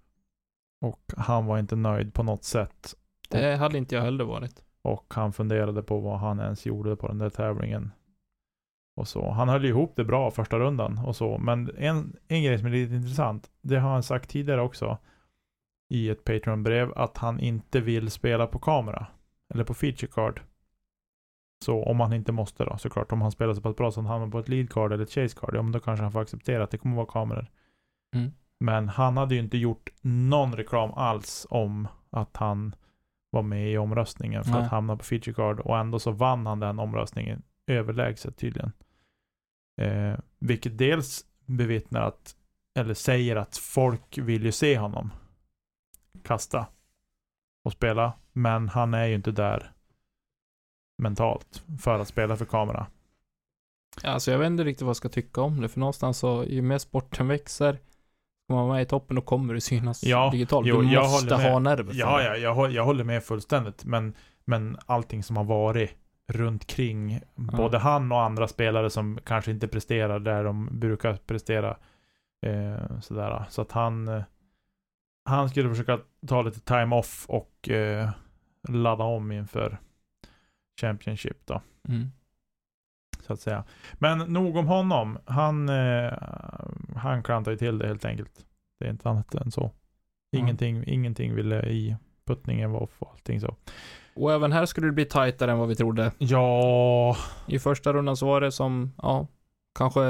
[0.80, 2.94] Och han var inte nöjd på något sätt.
[3.30, 4.64] Det hade inte jag heller varit.
[4.82, 7.90] Och han funderade på vad han ens gjorde på den där tävlingen.
[8.94, 9.30] Och så.
[9.30, 11.38] Han höll ihop det bra första rundan och så.
[11.38, 13.50] Men en, en grej som är lite intressant.
[13.62, 14.98] Det har han sagt tidigare också.
[15.88, 16.92] I ett Patreon-brev.
[16.96, 19.06] Att han inte vill spela på kamera.
[19.54, 20.40] Eller på feature card.
[21.64, 23.12] Så om han inte måste då såklart.
[23.12, 25.12] Om han spelar så pass bra så han hamnar på ett lead card eller ett
[25.12, 25.54] chase card.
[25.54, 27.50] Ja men då kanske han får acceptera att det kommer vara kameror.
[28.14, 28.32] Mm.
[28.60, 32.74] Men han hade ju inte gjort någon reklam alls om att han
[33.30, 34.62] var med i omröstningen för Nej.
[34.62, 38.72] att hamna på feature card och ändå så vann han den omröstningen överlägset tydligen.
[39.80, 42.36] Eh, vilket dels bevittnar att,
[42.78, 45.10] eller säger att folk vill ju se honom
[46.24, 46.66] kasta
[47.64, 49.72] och spela, men han är ju inte där
[50.98, 52.86] mentalt för att spela för kamera.
[54.04, 56.62] Alltså jag vet inte riktigt vad jag ska tycka om det, för någonstans så, ju
[56.62, 57.72] mer sporten växer,
[58.44, 60.66] ska man med i toppen, då kommer det synas Ja, digitalt.
[60.66, 63.84] jo, du måste ha nerver Ja, ja jag, jag håller med fullständigt.
[63.84, 65.90] Men, men allting som har varit
[66.32, 71.76] runt kring både han och andra spelare som kanske inte presterar där de brukar prestera.
[72.46, 73.44] Eh, sådär.
[73.48, 74.22] Så att han, eh,
[75.24, 78.10] han skulle försöka ta lite time off och eh,
[78.68, 79.78] ladda om inför
[80.80, 81.62] Championship då.
[81.88, 82.08] Mm.
[83.20, 83.64] Så att säga.
[83.94, 85.18] Men nog om honom.
[85.24, 86.12] Han, eh,
[86.96, 88.46] han klantar ju till det helt enkelt.
[88.78, 89.70] Det är inte annat än så.
[90.36, 91.96] Ingenting, ingenting ville i.
[92.24, 93.56] Puttningen var off och allting så.
[94.14, 96.12] Och även här skulle det bli tajtare än vad vi trodde.
[96.18, 99.26] Ja, I första rundan så var det som, ja,
[99.78, 100.00] kanske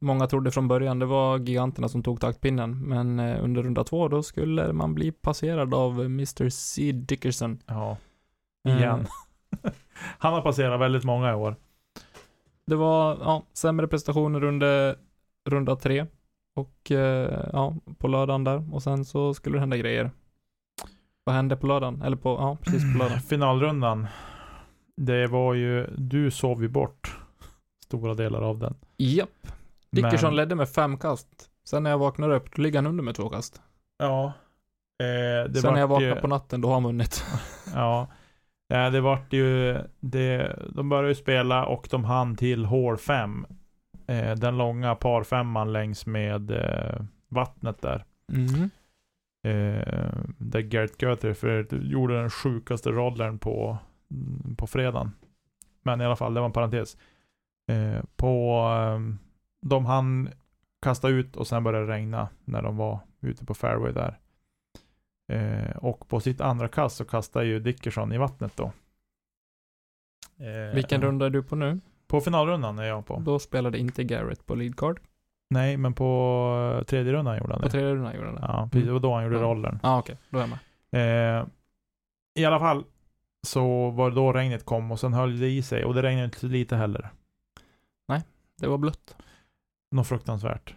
[0.00, 2.88] många trodde från början, det var giganterna som tog taktpinnen.
[2.88, 6.48] Men eh, under runda två, då skulle man bli passerad av Mr.
[6.48, 6.92] C.
[6.92, 7.58] Dickerson.
[7.66, 7.96] ja.
[8.68, 9.06] Eh, Igen.
[10.18, 11.56] Han har passerat väldigt många i år.
[12.66, 14.96] Det var, ja, sämre prestationer under
[15.48, 16.06] runda tre.
[16.56, 18.74] Och, eh, ja, på lördagen där.
[18.74, 20.10] Och sen så skulle det hända grejer.
[21.26, 22.02] Vad hände på lördagen?
[22.02, 23.20] Eller på, ja, precis på lördagen.
[23.28, 24.06] Finalrundan.
[24.96, 27.16] Det var ju, du sov ju bort
[27.84, 28.74] stora delar av den.
[28.96, 29.28] Japp.
[29.92, 31.28] Dickerson Men- ledde med fem kast.
[31.68, 33.60] Sen när jag vaknade upp, då ligger han under med två kast.
[33.98, 34.24] Ja.
[35.04, 37.24] Eh, Sen när jag vart ju- vaknade på natten, då har han vunnit.
[37.74, 38.06] Ja.
[38.74, 43.46] Eh, Det vart ju, det, de började ju spela och de hann till hål 5.
[44.06, 48.04] Eh, den långa par femman längs med eh, vattnet där.
[48.32, 48.70] Mm.
[49.46, 53.78] Eh, där Gert Göther för gjorde den sjukaste rollen på,
[54.10, 55.12] mm, på fredagen.
[55.82, 56.96] Men i alla fall, det var en parentes.
[57.68, 59.00] Eh, på eh,
[59.62, 60.28] de han
[60.82, 64.18] kasta ut och sen började det regna när de var ute på fairway där.
[65.32, 68.72] Eh, och på sitt andra kast så kastade ju Dickerson i vattnet då.
[70.38, 71.80] Eh, Vilken runda är du på nu?
[72.06, 73.20] På finalrundan är jag på.
[73.20, 75.00] Då spelade inte Garrett på lead card.
[75.50, 77.70] Nej, men på eh, tredje rundan gjorde han På det.
[77.72, 78.40] tredje rundan gjorde han det.
[78.48, 78.86] Ja, precis.
[78.86, 79.42] Det var då han gjorde Ja.
[79.42, 79.80] rollen.
[79.82, 80.16] Ja, okej.
[80.30, 80.50] Då är jag
[80.90, 81.38] med.
[81.40, 81.46] Eh,
[82.34, 82.84] I alla fall
[83.46, 86.24] så var det då regnet kom och sen höll det i sig och det regnade
[86.24, 87.10] inte lite heller.
[88.60, 89.16] Det var blött.
[89.90, 90.74] Något fruktansvärt.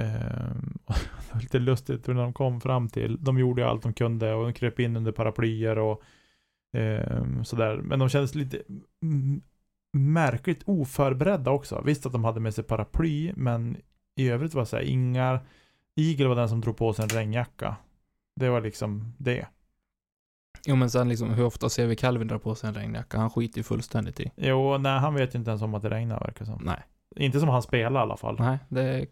[0.00, 0.04] Eh,
[0.86, 4.34] det var lite lustigt när de kom fram till, de gjorde ju allt de kunde
[4.34, 6.02] och de kröp in under paraplyer och
[6.78, 7.76] eh, sådär.
[7.76, 8.62] Men de kändes lite
[9.02, 9.42] mm,
[9.94, 11.82] märkligt oförberedda också.
[11.84, 13.76] Visst att de hade med sig paraply, men
[14.16, 15.40] i övrigt var det så här, inga
[15.96, 17.76] Eagle var den som drog på sig en regnjacka.
[18.36, 19.46] Det var liksom det.
[20.66, 23.18] Jo, men sen liksom, hur ofta ser vi Calvin dra på sig en regnjacka?
[23.18, 24.30] Han skiter ju fullständigt i.
[24.36, 26.62] Jo, nej, han vet ju inte ens om att det regnar verkar som.
[26.64, 26.82] Nej.
[27.16, 28.36] Inte som han spelar i alla fall.
[28.38, 29.06] Nej, det...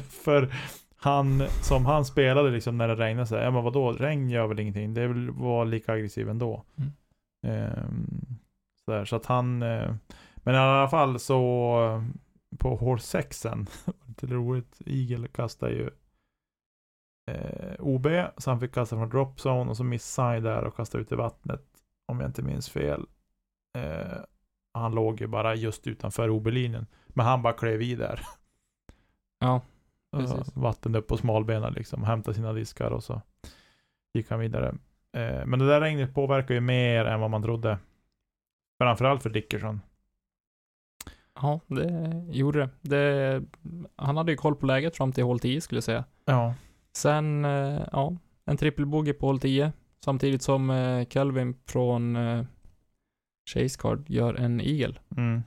[0.24, 0.54] För
[0.96, 4.46] han, som han spelade liksom när det regnade så här, ja men vadå, regn gör
[4.46, 4.94] väl ingenting.
[4.94, 6.64] Det vara lika aggressiv ändå.
[6.76, 6.92] Mm.
[7.46, 8.33] Ehm,
[8.84, 9.94] så, där, så att han, eh,
[10.36, 12.02] men i alla fall så eh,
[12.58, 13.46] på hål 6
[14.06, 15.90] lite roligt, Eagle kastade ju
[17.30, 20.64] eh, OB, så han fick kasta från drop zone och så missade han ju där
[20.64, 21.64] och kastade ut i vattnet,
[22.06, 23.06] om jag inte minns fel.
[23.78, 24.18] Eh,
[24.74, 28.20] han låg ju bara just utanför OB-linjen, men han bara klev i där.
[29.38, 29.60] Ja,
[30.16, 30.56] Precis.
[30.56, 33.22] Vatten upp på smalbena liksom, hämtade sina diskar och så
[34.14, 34.68] gick han vidare.
[35.12, 37.78] Eh, men det där regnet påverkar ju mer än vad man trodde.
[38.78, 39.80] Framförallt för Dickerson.
[41.34, 42.70] ja, det gjorde det.
[42.80, 43.42] det.
[43.96, 46.04] Han hade ju koll på läget fram till hål 10 skulle jag säga.
[46.24, 46.54] Ja.
[46.92, 49.72] Sen, eh, ja, en trippelbogey på hål 10.
[50.04, 52.44] Samtidigt som eh, Calvin från eh,
[53.54, 54.94] Chase Card gör en eagle.
[55.16, 55.42] Mm.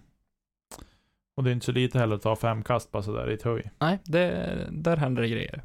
[1.37, 3.43] Och det är inte så lite heller att ta fem kast bara sådär i ett
[3.43, 3.71] höj.
[3.79, 5.63] Nej, det, där händer det grejer.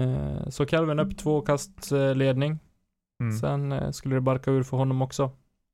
[0.00, 2.58] Eh, så Calvin upp två kast eh, ledning.
[3.20, 3.32] Mm.
[3.32, 5.30] Sen eh, skulle det barka ur för honom också.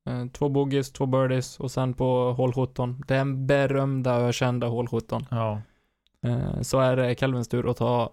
[0.06, 5.26] Eh, två bogeys, två birdies och sen på hål 17, den berömda ökända hål 17.
[5.30, 5.62] Ja.
[6.22, 8.12] Eh, så är det Calvins tur att ta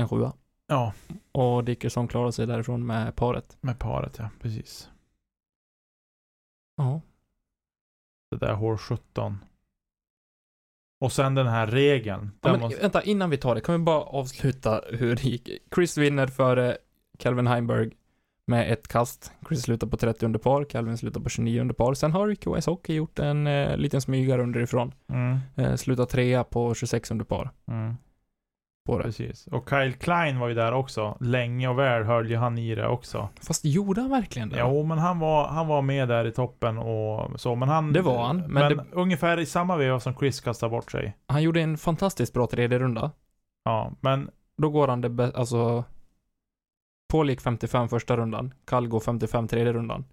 [0.00, 0.32] en sjua.
[0.66, 0.92] Ja,
[1.32, 3.56] Och Dickerson klarar sig därifrån med paret.
[3.60, 4.90] med paret ja, precis.
[6.76, 7.00] Ja.
[8.30, 9.44] Det där hål 17.
[11.00, 12.30] Och sen den här regeln.
[12.40, 12.80] ja men måste...
[12.80, 15.48] vänta, innan vi tar det, kan vi bara avsluta hur det gick?
[15.74, 16.78] Chris vinner före
[17.18, 17.90] Calvin Heimberg
[18.46, 19.32] med ett kast.
[19.48, 21.94] Chris slutar på 30 under par, Calvin slutar på 29 under par.
[21.94, 24.92] Sen har QS Hockey gjort en eh, liten smygare underifrån.
[25.08, 25.38] Mm.
[25.56, 27.50] Eh, slutar trea på 26 under par.
[27.68, 27.94] Mm.
[28.86, 29.04] På det.
[29.04, 29.46] Precis.
[29.46, 31.16] Och Kyle Klein var ju där också.
[31.20, 33.28] Länge och väl höll ju han i det också.
[33.42, 34.58] Fast gjorde han verkligen det?
[34.58, 37.54] Jo, men han var, han var med där i toppen och så.
[37.54, 37.92] Men han...
[37.92, 41.16] Det var han, men Men, det- ungefär i samma veva som Chris kastade bort sig.
[41.28, 43.10] Han gjorde en fantastiskt bra tredje runda.
[43.64, 44.30] Ja, men
[44.62, 45.84] Då går han det bä- alltså
[47.14, 48.54] Paul gick 55 första rundan,
[48.88, 50.04] går 55 tredje rundan.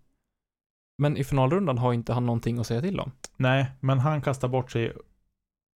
[0.97, 3.11] Men i finalrundan har inte han någonting att säga till om.
[3.37, 4.93] nej, men han kastade bort sig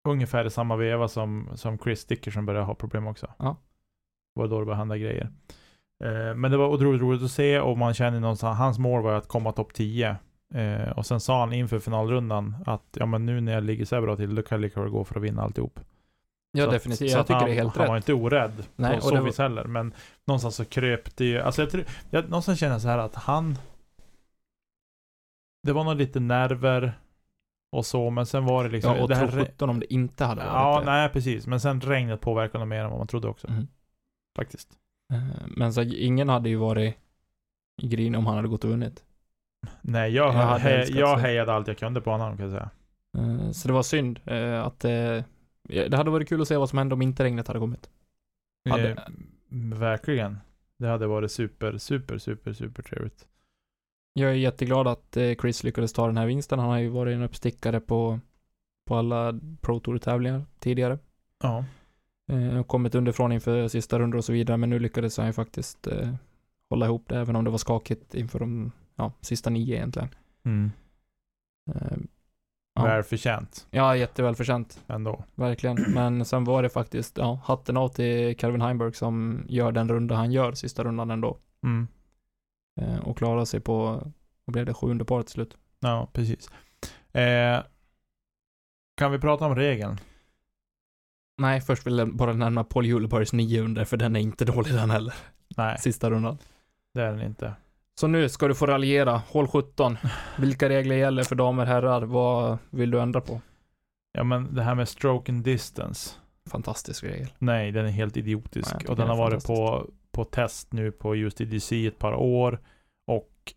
[0.08, 3.28] ungefär i samma veva som, som Chris Dickerson började ha problem också.
[3.40, 3.58] Ja.
[4.36, 5.32] Det var då det började hända grejer.
[6.04, 9.14] Eh, men det var otroligt roligt att se och man känner någonstans, hans mål var
[9.14, 10.16] att komma topp 10.
[10.54, 13.96] Eh, och sen sa han inför finalrundan att ja men nu när jag ligger så
[13.96, 15.80] här bra till, då kan jag lika väl gå för att vinna alltihop.
[16.56, 17.12] Ja, Så att- definitivt.
[17.12, 18.04] så Jag tycker han, det är helt Han var rätt.
[18.04, 19.64] inte orädd Nej, på och så det var- vis heller.
[19.64, 19.94] Men
[20.28, 21.40] någonstans så kröp det ju.
[21.40, 23.58] Alltså jag tror, jag, någonstans känner jag så här att han
[25.68, 27.00] Det var nog lite nerver
[27.72, 29.80] och så, men sen var det liksom Ja, och det här tro re- 17 om
[29.80, 30.86] det inte hade varit Ja, det.
[30.86, 31.48] nej precis.
[31.48, 33.52] Men sen regnet påverkade nog mer än vad man trodde också.
[33.52, 33.68] Mhm.
[34.38, 34.70] Faktiskt.
[35.14, 36.96] Eh, Men så ingen hade ju varit
[37.82, 39.04] i green om han hade gått och vunnit.
[39.82, 41.16] Nej, jag, Jag hade jag så.
[41.22, 42.70] hejade allt jag kunde på honom kan jag säga.
[43.18, 45.24] Eh, Så det var synd eh, att ja,
[45.68, 47.90] det hade varit kul att se vad som hände om inte regnet hade kommit.
[48.70, 48.98] Hade- Eh,
[49.80, 50.38] verkligen.
[50.78, 53.28] Det hade varit super, super, super, super trevligt.
[54.14, 56.60] Jag är jätteglad att eh, Chris lyckades ta den här vinsten.
[56.60, 58.20] Han har ju varit en uppstickare på,
[58.88, 61.00] på alla Pro Tour-tävlingar tidigare.
[61.44, 61.66] Ja.
[62.32, 65.88] Eh, kommit underifrån inför sista rundor och så vidare, men nu lyckades han ju faktiskt
[65.88, 66.14] eh,
[66.70, 70.10] hålla ihop det, även om det var skakigt inför de ja, sista nio egentligen.
[70.46, 70.72] Mm.
[72.78, 72.84] Ja.
[72.84, 75.24] Välförtjänt ja, jättevälförtjänt, ändå.
[75.36, 75.86] verkligen.
[75.88, 80.16] Men sen var det faktiskt, ja, hatten av till Calvin Heimberg som gör den runda
[80.16, 81.38] han gör, sista rundan ändå.
[81.64, 81.88] Mm.
[82.82, 83.84] Eh, och klarar sig på,
[84.46, 85.58] vad blev det, sjunde par till slut.
[85.80, 86.50] Ja, precis.
[87.12, 87.64] Eh,
[88.98, 89.98] kan vi prata om regeln?
[91.38, 94.74] Nej, först vill jag bara nämna Paul Julebergs 9 under, för den är inte dålig
[94.74, 95.14] den heller.
[95.58, 96.38] Nej, Sista rundan.
[96.94, 97.54] det är den inte.
[98.00, 99.18] Så nu ska du få raljera.
[99.28, 99.98] Hål 17.
[100.38, 102.02] Vilka regler gäller för damer, herrar?
[102.02, 103.42] Vad vill du ändra på?
[104.12, 106.16] Ja men det här med stroke and distance.
[106.50, 107.28] Fantastisk regel.
[107.40, 108.74] Nej, den är helt idiotisk.
[108.74, 112.60] Nej, och den har varit på, på test nu på just EDC ett par år.
[113.08, 113.54] Och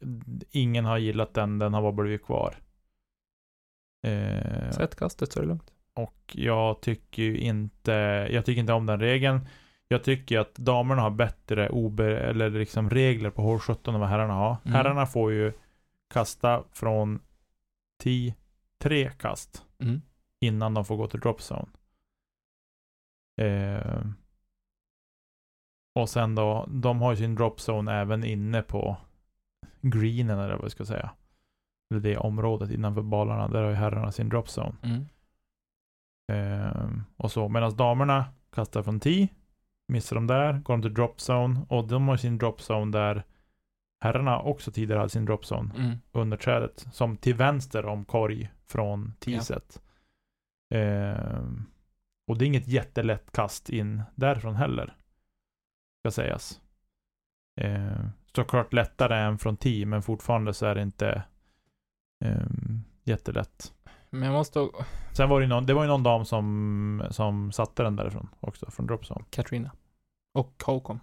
[0.51, 2.55] ingen har gillat den, den har bara blivit kvar.
[4.07, 5.73] Eh, Sätt kastet så är det lugnt.
[5.95, 7.93] och jag tycker ju inte,
[8.31, 9.41] jag tycker inte om den regeln.
[9.89, 14.09] Jag tycker att damerna har bättre obe, eller liksom regler på hål 17 än vad
[14.11, 14.57] herrarna har.
[14.65, 14.75] Mm.
[14.75, 15.53] Herrarna får ju
[16.11, 17.21] kasta från
[18.03, 18.35] 10,
[18.79, 20.01] tre kast Mm.
[20.41, 21.69] innan de får gå till drop zone.
[23.41, 24.07] Eh,
[25.95, 28.97] och sen då, de har ju sin drop zone även inne på
[29.81, 31.11] greenen eller vad jag ska säga.
[31.91, 34.77] Eller det området innanför balarna, där har ju herrarna sin drop zone.
[34.83, 35.05] Mm.
[36.33, 39.29] Eh, och så, medan damerna kastar från 10,
[39.89, 43.23] missar de där, går de till drop zone och de har sin drop zone där
[44.01, 45.97] herrarna också tidigare hade sin drop zone Mm.
[46.13, 46.87] under trädet.
[46.93, 49.83] Som till vänster om korg från teaset.
[50.75, 51.65] Ehm,
[52.27, 54.97] och det är inget jättelätt kast in därifrån heller.
[56.01, 56.61] Ska sägas.
[57.61, 61.23] Ehm, såklart lättare än från tee, men fortfarande så är det inte
[62.25, 63.73] ehm, jättelätt.
[64.11, 64.69] Men jag måste...
[65.13, 68.71] Sen var det, någon, det var ju någon dam som, som satte den därifrån också,
[68.71, 69.25] från dropzone.
[69.31, 69.71] Katrina.
[70.35, 71.01] Och Håkon.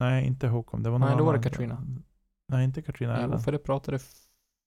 [0.00, 0.82] Nej, inte Håkon.
[0.82, 1.50] Det var någon Nej, då var det annan.
[1.50, 1.82] Katrina.
[2.48, 3.98] Nej, inte Katrina Jo, för det pratade...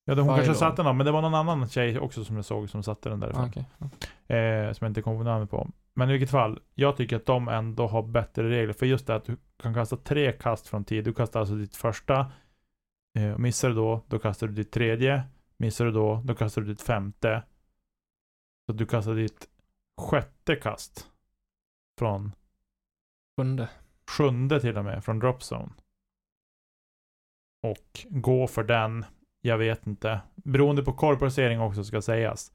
[0.05, 2.45] Ja, det, hon kanske satte den, men det var någon annan tjej också som jag
[2.45, 3.43] såg som satte den därifrån.
[3.43, 4.37] ah, okej.
[4.37, 5.67] Eh, som jag inte kommer på namnet på.
[5.93, 8.73] Men i vilket fall, jag tycker att de ändå har bättre regler.
[8.73, 11.05] För just det att du kan kasta tre kast från tid.
[11.05, 12.31] Du kastar alltså ditt första.
[13.17, 15.23] Eh, missar du då, då kastar du ditt tredje.
[15.57, 17.43] Missar du då, då kastar du ditt femte.
[18.65, 19.49] Så du kastar ditt
[19.97, 21.11] sjätte kast.
[21.99, 22.31] Från
[23.37, 23.69] Sjunde.
[24.11, 25.71] sjunde till och med, från dropzone.
[27.63, 29.05] Och gå för den,
[29.41, 30.21] jag vet inte.
[30.35, 32.51] Beroende på korvplacering också ska sägas.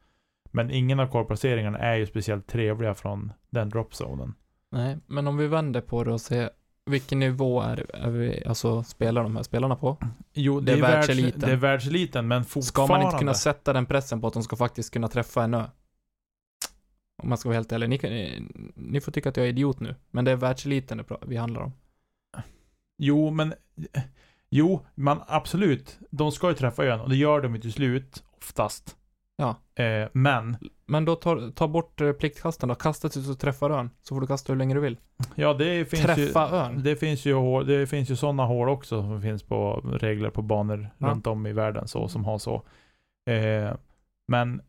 [0.52, 4.34] Men ingen av korvplaceringarna är ju speciellt trevliga från den dropzonen.
[4.70, 6.50] Nej, men om vi vänder på det och ser
[6.86, 9.96] vilken nivå är, är vi, alltså spelar de här spelarna på?
[10.32, 11.40] Jo, Det är världs- världseliten.
[11.40, 12.92] Det är världseliten, men Ska fortfarande.
[12.96, 15.64] man inte kunna sätta den pressen på att de ska faktiskt kunna träffa en ö?
[17.22, 17.88] Om man ska vara helt ärlig.
[17.88, 18.42] Ni, eh,
[18.74, 21.60] ni får tycka att jag är idiot nu, men det är världseliten det vi handlar
[21.62, 21.72] om.
[22.98, 23.54] Jo, men...
[24.50, 25.98] Jo, man absolut.
[26.10, 28.96] De ska ju träffa ön och det gör de ju till slut, oftast.
[29.40, 29.83] Ja.
[29.85, 32.74] Eh, men, Men då ta, ta bort eh, pliktkasten då.
[32.74, 34.98] Kasta tills du träffar ön, så får du kasta hur länge du vill.
[35.35, 36.57] ja det finns Träffa ju...
[36.57, 36.83] ön.
[36.83, 40.42] Det finns ju, hål- det finns ju sådana hål också som finns på regler på
[40.42, 41.07] banor Ja.
[41.09, 42.55] runt om i världen så, som har så.
[43.31, 43.74] Eh,
[44.29, 44.62] men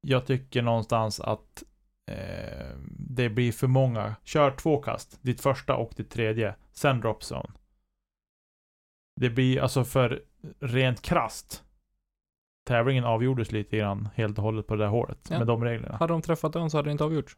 [0.00, 1.62] jag tycker någonstans att
[2.10, 4.14] eh, det blir för många.
[4.24, 7.50] Kör två kast, ditt första och ditt tredje, sen drop zone.
[9.20, 10.22] Det blir alltså för
[10.60, 11.61] rent krast.
[12.64, 15.38] Tävlingen avgjordes lite grann helt och hållet på det där hålet Ja.
[15.38, 15.96] med de reglerna.
[15.96, 17.36] Hade de träffat ön så hade det inte avgjorts.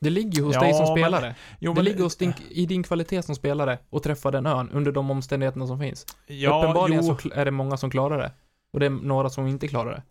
[0.00, 1.34] Det ligger ju hos Ja, dig som men- spelare.
[1.58, 4.92] Jo, det ligger hos din, i din kvalitet som spelare att träffa den ön under
[4.92, 6.06] de omständigheterna som finns.
[6.26, 7.16] ja, Uppenbarligen jo.
[7.16, 8.32] så är det många som klarar det.
[8.72, 10.02] Och det är några som inte klarar det.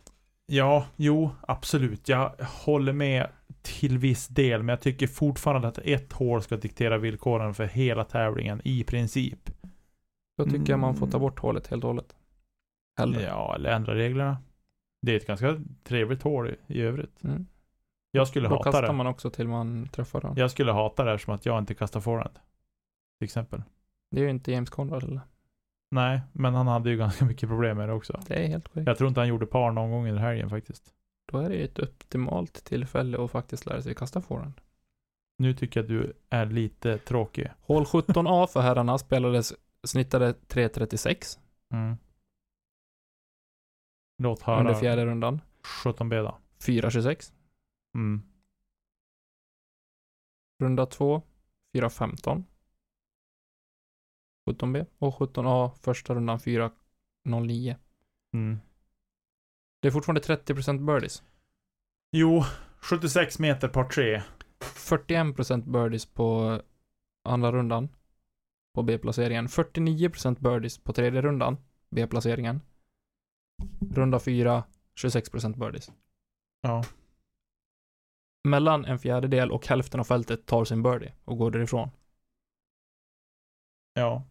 [0.45, 2.09] Ja, jo, absolut.
[2.09, 2.31] Jag
[2.65, 3.27] håller med
[3.61, 8.03] till viss del, men jag tycker fortfarande att ett hål ska diktera villkoren för hela
[8.03, 9.49] tävlingen i princip.
[10.37, 11.21] Då tycker jag man får ta Mm.
[11.21, 12.15] bort hålet helt och hållet.
[12.97, 13.21] Hellre.
[13.21, 14.37] Ja, eller ändra reglerna.
[15.01, 17.23] Det är ett ganska trevligt hål i, i övrigt.
[17.23, 17.45] Mm.
[18.11, 18.93] Jag skulle Då hata kastar det.
[18.93, 20.33] man också till man träffar den.
[20.37, 22.33] Jag skulle hata det här som att jag inte kastar forehand.
[23.19, 23.63] Till exempel.
[24.11, 25.21] Det är ju inte James Conrad eller?
[25.91, 28.19] Nej, men han hade ju ganska mycket problem med det också.
[28.27, 28.87] Det är helt sjukt.
[28.87, 30.93] Jag tror inte han gjorde par någon gång i den helgen faktiskt.
[31.31, 34.53] Då är det ju ett optimalt tillfälle att faktiskt lära sig kasta forehand.
[35.37, 37.49] Nu tycker jag att du är lite tråkig.
[37.61, 39.53] Hål 17A för herrarna spelades
[39.83, 41.37] snittade 3.36
[41.73, 41.97] Mm.
[44.17, 44.59] Låt höra.
[44.59, 45.41] under fjärde rundan.
[45.83, 46.37] 17B då.
[46.59, 47.33] 4.26.
[47.95, 48.21] Mm.
[50.59, 51.21] Runda 2,
[51.73, 52.43] 4.15.
[54.49, 57.75] 17B och 17A första rundan 4.09.
[58.33, 58.59] Mm.
[59.81, 61.23] Det är fortfarande 30% birdies.
[62.11, 62.43] Jo,
[62.77, 64.21] 76 meter par 3.
[64.59, 66.61] 41% birdies på
[67.23, 67.89] andra rundan.
[68.75, 69.47] På B-placeringen.
[69.47, 71.57] 49% birdies på tredje rundan.
[71.89, 72.61] B-placeringen.
[73.91, 74.63] Runda 4,
[75.01, 75.91] 26% birdies.
[76.61, 76.83] Ja.
[78.47, 81.89] Mellan en fjärdedel och hälften av fältet tar sin birdie och går därifrån.
[83.93, 84.23] Ja.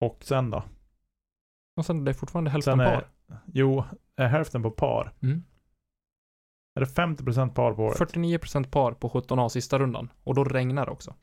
[0.00, 0.64] Och sen då?
[1.76, 3.10] Och sen det är fortfarande hälften är, par.
[3.46, 3.84] jo,
[4.16, 5.12] är hälften på par.
[5.22, 5.44] Mm.
[6.74, 7.98] Är det 50% par på året?
[7.98, 10.10] 49% par på 17A sista rundan.
[10.24, 11.14] Och då regnar det också.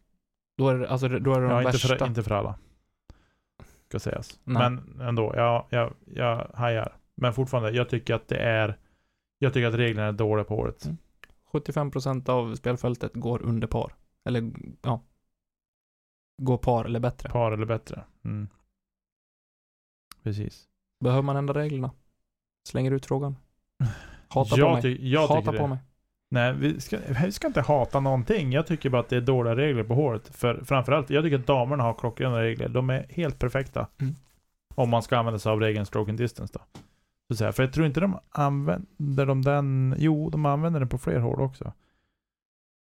[0.58, 1.98] Då är det, alltså, då är det de Ja, inte värsta.
[1.98, 2.60] för, inte för alla.
[3.92, 4.40] Ska sägas.
[4.44, 4.70] Nej.
[4.70, 6.96] Men ändå, ja, jag, jag hajar.
[7.16, 8.78] Men fortfarande, jag tycker att det är...
[9.40, 10.86] Jag tycker att reglerna är dåliga på året.
[10.86, 10.98] Mm.
[11.52, 13.96] 75% av spelfältet går under par.
[14.26, 15.04] Eller, ja.
[16.42, 17.30] Går par eller bättre.
[17.30, 18.04] Par eller bättre.
[18.26, 18.48] Mm.
[20.24, 20.68] Precis.
[21.00, 21.92] Behöver man ändra reglerna?
[22.70, 23.36] Slänger ut frågan.
[24.28, 25.12] Hata jag på mig.
[25.12, 25.68] jag Hata på det.
[25.68, 25.78] mig.
[26.34, 28.52] Nej, vi ska, vi ska inte hata någonting.
[28.52, 30.28] Jag tycker bara att det är dåliga regler på håret.
[30.28, 32.70] För framförallt, jag tycker att damerna har klockrena regler.
[32.70, 33.88] De är helt perfekta.
[34.02, 34.16] Mm.
[34.76, 36.80] Om man ska använda sig av regeln stroke and distance då.
[37.30, 37.52] Så säga.
[37.52, 39.96] För jag tror inte de använder de den...
[39.98, 41.74] Jo, de använder den på fler hål också.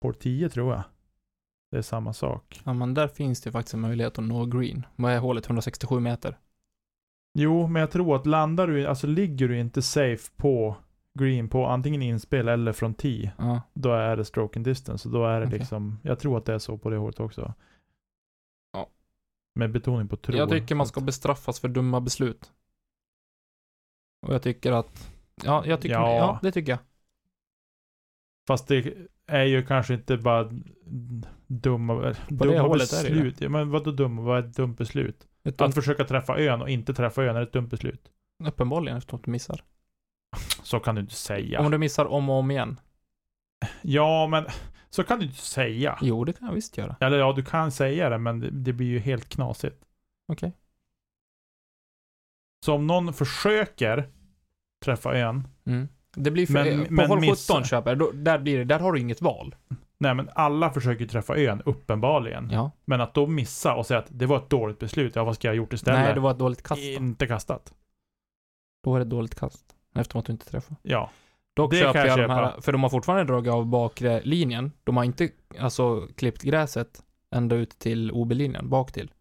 [0.03, 0.83] Hål 10 tror jag.
[1.71, 2.61] Det är samma sak.
[2.65, 4.87] Ja, men där finns det faktiskt en möjlighet att nå green.
[4.97, 5.47] Vad är hålet?
[5.47, 6.39] 167 meter?
[7.35, 10.77] Jo, men jag tror att landar du, alltså ligger du inte safe på
[11.19, 13.63] green på antingen inspel eller från 10 Ja.
[13.75, 15.09] då är det stroke and distance.
[15.09, 15.59] Och då är det Okej.
[15.59, 17.55] liksom, jag tror att det är så på det hålet också.
[18.73, 18.89] Ja.
[19.55, 20.39] Med betoning på tror.
[20.39, 22.53] Jag tycker man ska bestraffas för dumma beslut.
[24.27, 25.13] Och jag tycker att...
[25.45, 25.95] Ja, jag tycker...
[25.95, 26.17] Ja.
[26.17, 26.79] Ja, det tycker jag.
[28.49, 28.95] Fast det
[29.27, 30.51] är ju kanske inte bara
[31.47, 33.41] dumma, dumma är det ju beslut.
[33.41, 34.23] Ja, men vadå dumma?
[34.23, 35.29] Vad är ett dumt beslut?
[35.45, 38.11] Ett Att försöka träffa ön och inte träffa ön är ett dumt beslut.
[38.45, 39.65] Uppenbarligen eftersom att du missar.
[40.63, 41.61] Så kan du inte säga.
[41.61, 42.81] Om du missar om och om igen.
[43.83, 44.47] Ja, men
[44.91, 45.99] så kan du inte säga.
[46.03, 46.97] Jo, det kan jag visst göra.
[47.01, 49.85] Eller ja, du kan säga det, men det, det blir ju helt knasigt.
[50.33, 50.53] Okej.
[52.65, 54.09] Så om någon försöker
[54.85, 55.89] träffa ön, Mm.
[56.17, 56.53] Det blir för...
[56.53, 57.63] Men- på men håll 17 missar.
[57.65, 59.55] köper då, där blir det, där har du inget val.
[59.99, 62.51] nej men alla försöker träffa ön, uppenbarligen.
[62.51, 62.71] Ja.
[62.85, 65.49] Men att då missa och säga att det var ett dåligt beslut, ja vad ska
[65.49, 66.01] jag ha gjort istället?
[66.01, 66.83] Nej, det var ett dåligt kast.
[66.83, 66.89] då.
[66.89, 67.75] Inte kastat.
[68.85, 69.77] Då är det ett dåligt kast.
[70.01, 70.77] Eftersom att du inte träffar.
[70.83, 71.11] Ja.
[71.55, 74.73] Dock Det köper jag, jag de här, för de har fortfarande dragit av bakre linjen.
[74.85, 75.29] De har inte,
[75.59, 79.13] alltså, klippt gräset ända ut till OB-linjen, bak till.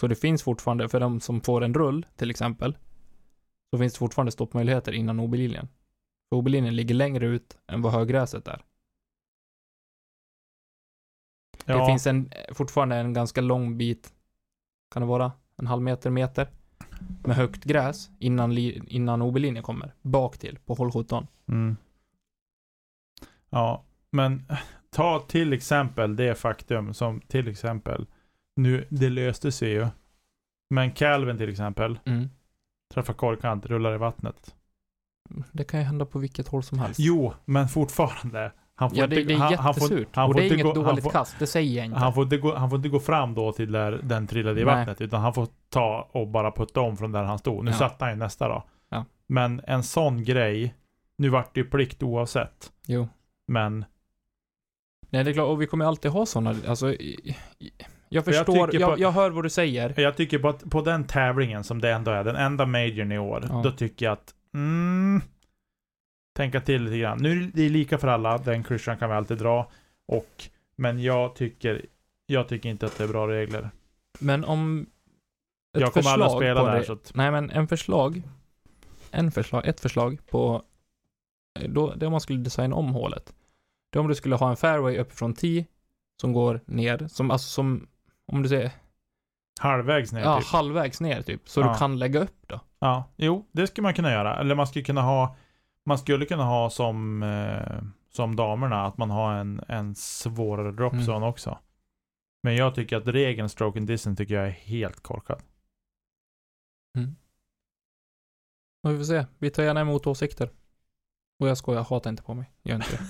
[0.00, 2.76] Så det finns fortfarande, för de som får en rull, till exempel,
[3.70, 5.68] så finns det fortfarande stoppmöjligheter innan OB-linjen.
[6.28, 8.62] För OB-linjen ligger längre ut än vad högräset är.
[11.64, 11.78] ja.
[11.78, 14.14] Det finns en, fortfarande en ganska lång bit,
[14.90, 16.48] kan det vara, en halv meter, meter,
[17.24, 21.26] med högt gräs innan, innan OB-linjen kommer, bak till, på håll 17.
[21.48, 21.76] Mm.
[23.50, 24.42] Ja, men
[24.90, 28.06] ta till exempel det faktum som till exempel,
[28.56, 29.86] nu, det löste sig ju.
[30.70, 32.28] Men Calvin till exempel, Mm.
[32.94, 34.54] träffar korkant, rullar i vattnet.
[35.52, 37.00] Det kan ju hända på vilket håll som helst.
[37.00, 38.52] Jo, men fortfarande.
[38.76, 40.08] Han får ja, det, inte, det är han, han får, jättesurt.
[40.16, 41.86] han och får det är inte inget gå- han dåligt får- kast, det säger jag
[41.86, 41.98] inte.
[41.98, 44.64] han, får inte gå, han får inte gå fram då till där den trillade i
[44.64, 44.74] Nej.
[44.74, 47.64] vattnet, utan han får ta och bara putta om från där han stod.
[47.64, 47.76] Nu Ja.
[47.76, 48.64] satte han ju nästa då.
[48.88, 49.04] Ja.
[49.26, 50.74] Men en sån grej,
[51.18, 52.72] nu vart det ju plikt oavsett.
[52.86, 53.08] Jo.
[53.48, 53.84] Men
[55.10, 57.70] Nej, det är klart, och vi kommer alltid ha sådana, alltså, i- i-
[58.08, 60.00] jag För jag förstår, jag, på- jag, hör vad du säger.
[60.00, 63.18] Jag tycker på, att, på den tävlingen som det ändå är, den enda majorn i
[63.18, 63.60] år, Ja.
[63.64, 65.22] då tycker jag att mm,
[66.34, 67.18] tänka till lite grann.
[67.22, 69.70] Nu är det lika för alla, den klyschan kan vi alltid dra.
[70.06, 70.44] Och,
[70.76, 71.86] men jag tycker,
[72.26, 73.70] jag tycker inte att det är bra regler.
[74.18, 74.86] Men om
[75.76, 78.22] ett jag kommer aldrig spela där så att, Nej, men en förslag,
[79.10, 80.62] en förslag, ett förslag på,
[81.68, 83.34] då, det om man skulle designa om hålet.
[83.92, 85.66] Det är om du skulle ha en fairway uppifrån 10
[86.20, 87.86] som går ner, som, alltså som,
[88.26, 88.70] om du säger,
[89.60, 90.46] halvvägs ner ja, typ.
[90.46, 91.72] halvvägs ner typ, så Ja.
[91.72, 92.60] du kan lägga upp då.
[92.78, 94.40] Ja, jo, det skulle man kunna göra.
[94.40, 95.36] Eller man skulle kunna ha,
[95.86, 101.16] man skulle kunna ha som, eh, som damerna, att man har en, en svårare dropzone
[101.16, 101.28] Mm.
[101.28, 101.58] också.
[102.42, 105.42] Men jag tycker att regeln stroke and distance tycker jag är helt korkad.
[108.82, 110.50] Och vi får se, vi tar gärna emot åsikter.
[111.40, 113.00] Och jag skojar, hata inte på mig, gör inte det.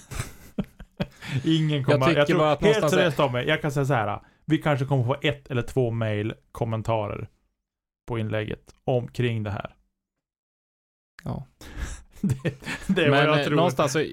[1.56, 4.20] Ingen kommer, tycker jag, tror, bara att helt seriöst Tommy, jag kan säga så här.
[4.44, 7.28] Vi kanske kommer få ett eller två mail kommentarer
[8.06, 9.76] på inlägget omkring det här.
[11.24, 11.46] Ja.
[12.28, 12.54] Det,
[12.86, 13.56] det är Men vad jag eh, tror.
[13.56, 14.04] någonstans så,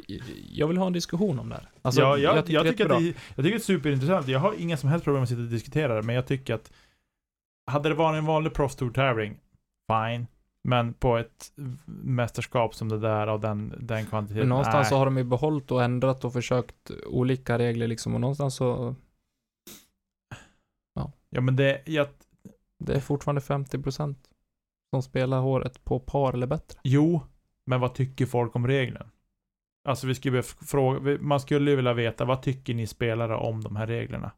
[0.51, 1.69] jag vill ha en diskussion om det här.
[1.81, 4.27] Alltså, ja, jag, jag, tycker, det är att det, jag tycker det är superintressant.
[4.27, 6.53] Jag har inga som helst problem med att sitta och diskutera det, men jag tycker
[6.53, 6.71] att
[7.71, 9.37] hade det varit en vanlig Proffs Tour tävling,
[9.91, 10.27] fine.
[10.63, 11.51] Men på ett
[11.85, 14.89] mästerskap som det där av den, den kvantiteten, Men någonstans nej.
[14.89, 18.95] så har de ju behållit och ändrat och försökt olika regler liksom och någonstans så,
[21.35, 22.07] Ja men det, jag,
[22.79, 24.15] det är fortfarande 50%
[24.93, 26.79] som spelar håret på par eller bättre.
[26.83, 27.21] Jo,
[27.65, 29.09] men vad tycker folk om regeln?
[29.87, 33.75] Alltså vi skulle fråga, man skulle ju vilja veta, vad tycker ni spelare om de
[33.75, 34.31] här reglerna?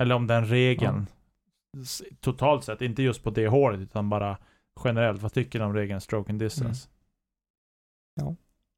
[0.00, 1.06] Eller om den regeln,
[1.82, 4.38] s- totalt sett, inte just på det håret, utan bara
[4.84, 6.88] generellt, vad tycker ni om regeln stroke and distance?
[8.14, 8.34] Ja.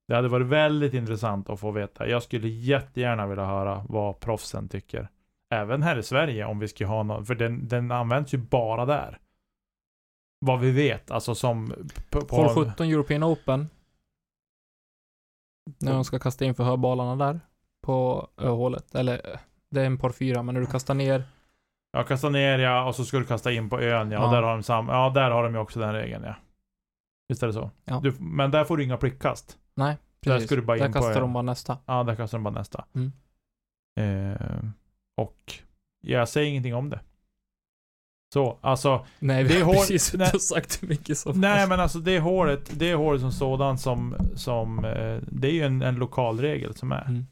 [0.09, 2.09] Det hade varit väldigt intressant att få veta.
[2.09, 5.09] Jag skulle jättegärna vilja höra vad proffsen tycker.
[5.55, 8.85] Även här i Sverige om vi ska ha någon, för den, den används ju bara
[8.87, 9.19] där.
[10.45, 11.75] Vad vi vet, alltså som...
[12.11, 13.69] På, på, Hål 17 European Open.
[15.81, 17.41] När de ska kasta in förhörbalarna där.
[17.83, 18.95] På öhålet.
[18.95, 19.41] Eller,
[19.71, 21.25] det är en par fyra, men när du kastar ner.
[21.93, 24.19] Ja, kasta ner ja, och så ska du kasta in på ön ja.
[24.19, 24.31] Och Ja.
[24.31, 26.35] där har de sam, ja, där har de ju också den regeln ja.
[27.29, 27.71] Visst är det så?
[27.85, 28.01] Ja.
[28.03, 29.59] Du, men där får du inga prickkast.
[29.75, 30.47] Nej, Där precis.
[30.49, 31.21] ska du bara där in på kastar ön.
[31.21, 31.79] de bara nästa.
[31.87, 32.85] Ja, där kastar de bara nästa.
[32.95, 33.13] Mm.
[34.01, 34.65] Eh,
[35.17, 35.53] och
[36.01, 37.01] jag säger ingenting om det.
[38.33, 39.07] Så, alltså.
[39.19, 40.27] Nej, vi Det har hål- precis nej.
[40.27, 44.15] inte sagt hur mycket som Nej men alltså det hålet, det hålet som sådant som,
[44.35, 47.05] som eh, det är ju en, en lokal regel som är.
[47.09, 47.27] Mm.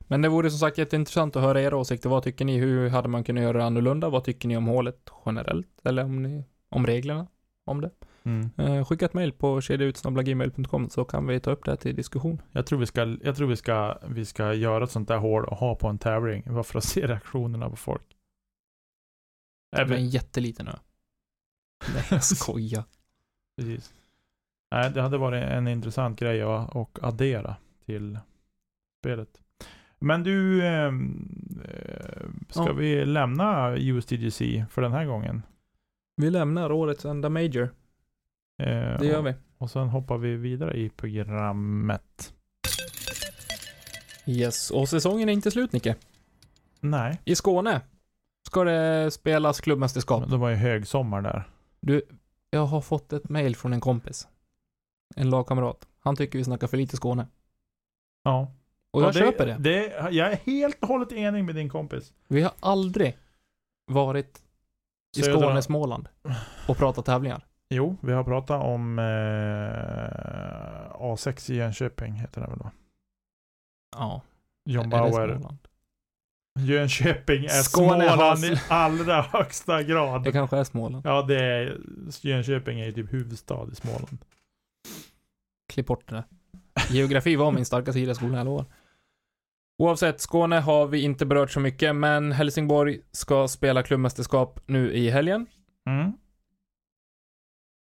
[0.00, 2.08] Men det vore som sagt jätteintressant att höra era åsikter.
[2.08, 2.58] Vad tycker ni?
[2.58, 4.08] Hur hade man kunnat göra det annorlunda?
[4.08, 5.68] Vad tycker ni om hålet generellt?
[5.84, 7.26] Eller om, ni, om reglerna?
[7.64, 7.90] Om det?
[8.22, 8.50] Mm.
[8.56, 12.42] Eh, skicka ett mail på kedjautsnabblagmail.com så kan vi ta upp det här till diskussion.
[12.52, 15.44] Jag tror vi ska, jag tror vi ska, vi ska göra ett sånt där hål
[15.44, 16.42] och ha på en tävling.
[16.46, 18.02] Bara för att se reaktionerna på folk.
[19.70, 20.72] Det är Även, en jätteliten ö.
[21.94, 22.84] Nej, jag skojar.
[23.56, 23.94] precis.
[24.70, 27.56] Nej, det hade varit en intressant grej att addera
[27.86, 28.18] till
[29.00, 29.40] spelet.
[29.98, 32.72] Men du, ehm, eh, ska Ja.
[32.72, 35.42] vi lämna USDGC för den här gången?
[36.16, 37.62] Vi lämnar årets enda major.
[38.62, 39.34] Eh, Det gör och, vi.
[39.58, 42.34] och sen hoppar vi vidare i programmet.
[44.26, 45.96] Yes, och säsongen är inte slut Nicke.
[46.80, 47.80] Nej, I Skåne
[48.50, 50.30] ska det spelas klubbmästerskap.
[50.30, 51.48] det var ju högsommar där.
[51.80, 52.02] Du,
[52.50, 54.28] jag har fått ett mail från en kompis.
[55.16, 55.88] En lagkamrat.
[56.00, 57.26] Han tycker vi snackar för lite Skåne.
[58.24, 58.52] Ja.
[58.90, 59.56] Och jag Och köper det.
[59.58, 59.86] det.
[60.10, 62.12] Jag är helt och hållet enig med din kompis.
[62.28, 63.18] Vi har aldrig
[63.86, 64.42] varit
[65.16, 66.08] i Södra- Skåne, Småland
[66.68, 67.46] och pratat tävlingar.
[67.68, 69.04] Jo, vi har pratat om eh,
[71.00, 72.70] A6 i Jönköping, heter det väl då?
[73.96, 74.22] Ja.
[74.64, 75.40] John Bauer.
[76.58, 80.24] Jönköping är Skåne Småland i allra högsta grad.
[80.24, 81.06] Det kanske är Småland.
[81.06, 81.78] Ja, det är
[82.20, 84.18] Jönköping är ju typ huvudstad i Småland.
[85.72, 86.24] Klipp bort det där.
[86.90, 88.64] Geografi var min starka sida i skolan, jag lovar.
[89.78, 95.10] Oavsett, Skåne har vi inte berört så mycket, men Helsingborg ska spela klubbmästerskap nu i
[95.10, 95.46] helgen.
[95.86, 96.12] Mm.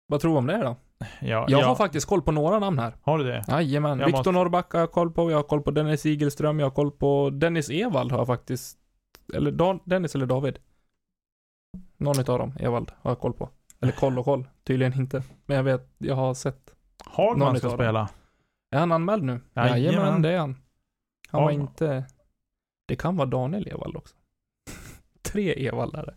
[0.06, 0.76] Vad tror du om det då?
[0.98, 1.66] Ja, Jag ja.
[1.66, 2.94] har faktiskt koll på några namn här.
[3.02, 3.44] Har du det?
[3.48, 3.98] Jajamän.
[3.98, 6.70] Viktor måste- Norrback har jag koll på, jag har koll på Dennis Igelström, jag har
[6.70, 8.78] koll på Dennis Evald har jag faktiskt,
[9.34, 10.58] eller Dan, Dennis eller David.
[11.96, 13.48] Någon utav dem, Evald, har jag koll på.
[13.80, 15.22] Eller koll och koll, tydligen inte.
[15.46, 16.74] Men jag vet, jag har sett.
[17.06, 17.76] Hagman Någon ska dem.
[17.76, 18.08] spela.
[18.70, 19.40] Är han anmäld nu?
[19.54, 19.82] Jajamän.
[19.82, 20.56] Jajamän, det är han.
[21.28, 22.04] Han var inte,
[22.88, 24.16] det kan vara Daniel Evald också.
[25.22, 26.14] Tre Evald är det.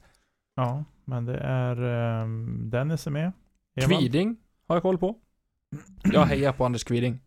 [0.56, 1.82] Ja, men det är
[2.24, 3.32] um, Dennis är med.
[3.76, 4.00] Evald.
[4.00, 4.38] Kviding
[4.70, 5.16] har jag koll på.
[6.04, 7.20] Jag hejar på Anders Kviding.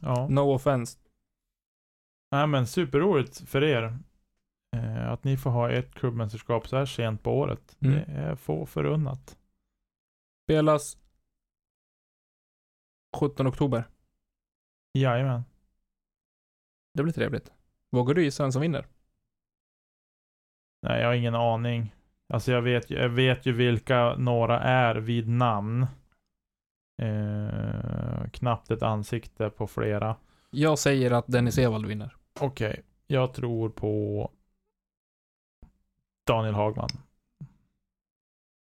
[0.00, 0.28] Ja.
[0.30, 0.98] No offense.
[2.30, 3.98] Nej men superroligt för er.
[4.76, 7.76] Eh, att ni får ha ett klubbmästerskap så här sent på året.
[7.80, 7.94] Mm.
[7.94, 9.38] Det är få förunnat.
[10.44, 10.98] Spelas
[13.16, 13.88] 17 oktober.
[14.94, 15.44] Jajamän.
[16.94, 17.52] Det blir trevligt.
[17.90, 18.86] Vågar du gissa vem som vinner?
[20.82, 21.94] Nej, jag har ingen aning.
[22.28, 25.86] Alltså jag vet, jag vet ju vilka några är vid namn.
[26.98, 30.16] Eh, knappt ett ansikte på flera.
[30.50, 32.16] Jag säger att Dennis Evald vinner.
[32.40, 34.30] Okej, jag tror på
[36.26, 36.88] Daniel Hagman.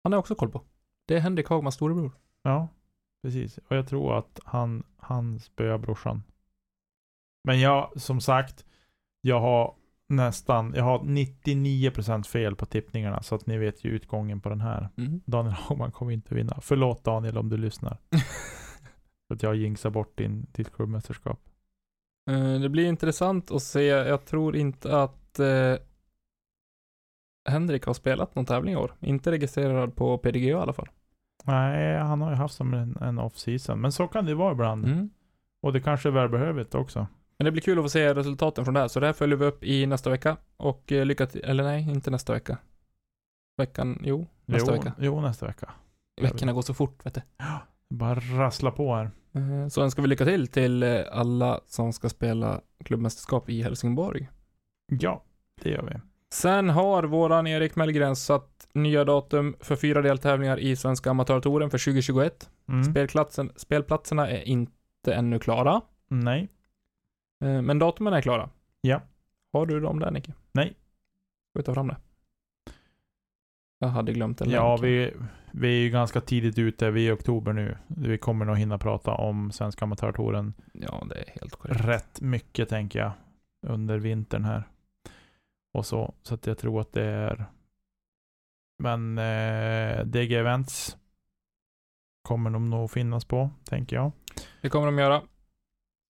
[0.03, 0.61] Han har också koll på.
[1.05, 2.11] Det är Henrik Hagmans storebror.
[2.41, 2.67] Ja,
[3.21, 3.57] precis.
[3.57, 6.23] Och jag tror att han, han spöar brorsan.
[7.43, 8.65] Men jag, som sagt,
[9.21, 9.75] jag har
[10.09, 13.21] nästan, jag har 99% fel på tippningarna.
[13.21, 14.89] Så att ni vet ju utgången på den här.
[14.97, 15.21] Mm.
[15.25, 16.57] Daniel Hagman kommer inte vinna.
[16.61, 17.97] Förlåt Daniel om du lyssnar.
[19.27, 21.39] För att jag jinxar bort din, ditt klubbmästerskap.
[22.31, 23.85] Eh, Det blir intressant att se.
[23.85, 25.75] Jag tror inte att eh,
[27.49, 28.95] Henrik har spelat någon tävling i år.
[28.99, 30.89] Inte registrerad på PDG i alla fall.
[31.43, 33.81] Nej, han har ju haft som en, en off-season.
[33.81, 34.85] Men så kan det vara ibland.
[34.85, 35.09] Mm.
[35.61, 37.07] Och det kanske är välbehövligt också.
[37.39, 38.87] Men det blir kul att få se resultaten från det här.
[38.87, 40.37] Så det här följer vi upp i nästa vecka.
[40.57, 41.43] Och eh, lycka till.
[41.43, 42.57] Eller nej, inte nästa vecka.
[43.57, 44.93] Veckan, jo, nästa jo, vecka.
[44.99, 45.69] Jo, nästa vecka.
[46.21, 47.21] Veckorna går så fort, vet du.
[47.95, 49.11] Bara rassla på här.
[49.35, 54.29] Eh, Så önskar vi lycka till till eh, alla som ska spela klubbmästerskap i Helsingborg.
[54.91, 55.23] Ja,
[55.63, 55.99] det gör vi.
[56.33, 61.77] Sen har våran Erik Mellgren satt nya datum för fyra deltävlingar i Svenska Amatörtouren för
[61.77, 62.49] 2021.
[62.67, 62.83] Mm.
[62.83, 66.49] Spelplatsen, spelplatserna är inte ännu klara, Nej.
[67.41, 68.49] Eh, men datumen är klara.
[68.81, 69.01] Ja.
[69.53, 70.33] Har du dem där Nicke?
[70.51, 70.67] Nej.
[71.49, 71.97] Ska vi ta fram det?
[73.79, 74.83] Jag hade glömt en Ja, länk.
[74.83, 75.13] vi,
[75.51, 77.77] vi är ju ganska tidigt ute, vi är i oktober nu.
[77.87, 81.81] Vi kommer nog hinna prata om Svenska Amatörtouren Ja, det är helt korrekt.
[81.85, 83.11] rätt mycket tänker jag.
[83.67, 84.63] Under vintern här.
[85.73, 86.13] Och så.
[86.21, 87.45] Så att jag tror att det är
[88.83, 90.97] Men eh, DG Events
[92.21, 94.11] kommer de nog finnas på, tänker jag.
[94.61, 95.21] Det kommer de göra.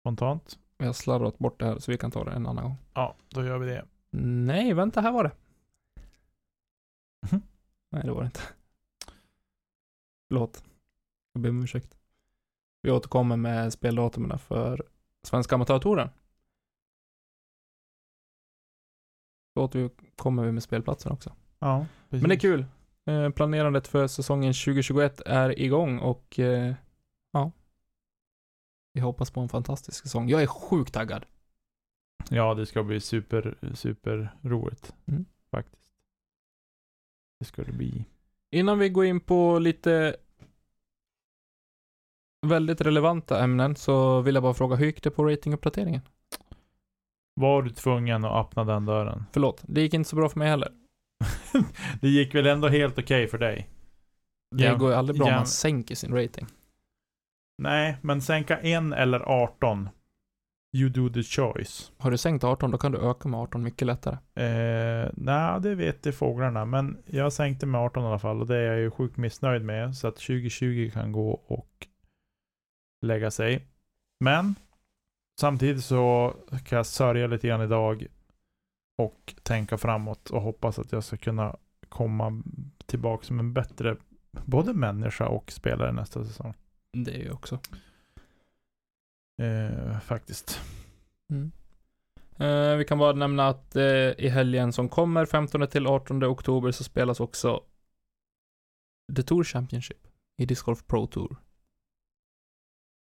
[0.04, 0.60] Spontant.
[0.78, 2.76] Vi har slarvat bort det här så vi kan ta det en annan gång.
[2.94, 3.86] Ja, då gör vi det.
[4.20, 5.32] Nej, vänta, här var det.
[7.32, 7.42] Mhm.
[7.90, 8.40] Nej, det var det inte.
[10.28, 10.64] Förlåt.
[11.34, 11.98] Jag ber om ursäkt.
[12.82, 14.84] Vi återkommer med speldatumen för
[15.24, 16.10] Svenska Amatörtouren.
[19.56, 21.34] Då återkommer vi med spelplatsen också.
[21.60, 22.22] Ja, precis.
[22.22, 22.66] Men det är kul.
[23.06, 26.74] Eh, planerandet för säsongen 2021 är igång och eh,
[27.32, 27.52] ja.
[28.98, 30.30] Vi hoppas på en fantastisk säsong.
[30.30, 31.26] Jag är sjukt taggad.
[32.30, 34.96] Ja, det ska bli super, super roligt.
[35.06, 35.26] Mm.
[35.52, 35.84] Faktiskt.
[37.40, 38.06] Det ska det bli.
[38.52, 40.16] Innan vi går in på lite
[42.48, 46.02] väldigt relevanta ämnen så vill jag bara fråga, hur gick det på ratinguppdateringen?
[47.34, 49.26] Var du tvungen att öppna den dörren?
[49.32, 50.72] Förlåt, det gick inte så bra för mig heller.
[52.02, 53.70] det gick väl ändå helt okej för dig?
[54.56, 56.48] Det Ja, går ju aldrig bra om man sänker sin rating.
[57.58, 59.90] Nej, men sänka en eller 18.
[60.76, 61.92] You do the choice.
[61.98, 64.16] Har du sänkt 18, då kan du öka med 18 mycket lättare.
[64.16, 66.66] Eh, Nej, det vet de fåglarna.
[66.66, 68.42] Men jag sänkte med 18 i alla fall.
[68.42, 69.96] Och det är jag ju sjukt missnöjd med.
[69.96, 71.88] Så att 2020 kan gå och
[73.06, 73.68] lägga sig.
[74.20, 74.56] Men
[75.40, 76.34] samtidigt så
[76.66, 78.08] kan jag sörja lite grann idag.
[78.98, 81.56] Och tänka framåt och hoppas att jag ska kunna
[81.90, 82.44] komma
[82.86, 83.96] tillbaka som en bättre
[84.46, 86.54] både människa och spelare nästa säsong.
[87.04, 87.60] Det är ju också.
[89.42, 90.62] Eh, faktiskt.
[91.30, 91.52] Mm.
[92.40, 96.72] Eh, vi kan bara nämna att eh, i helgen som kommer, 15 till 18 oktober,
[96.72, 97.64] så spelas också
[99.16, 101.36] The Tour Championship i Disc Golf Pro Tour.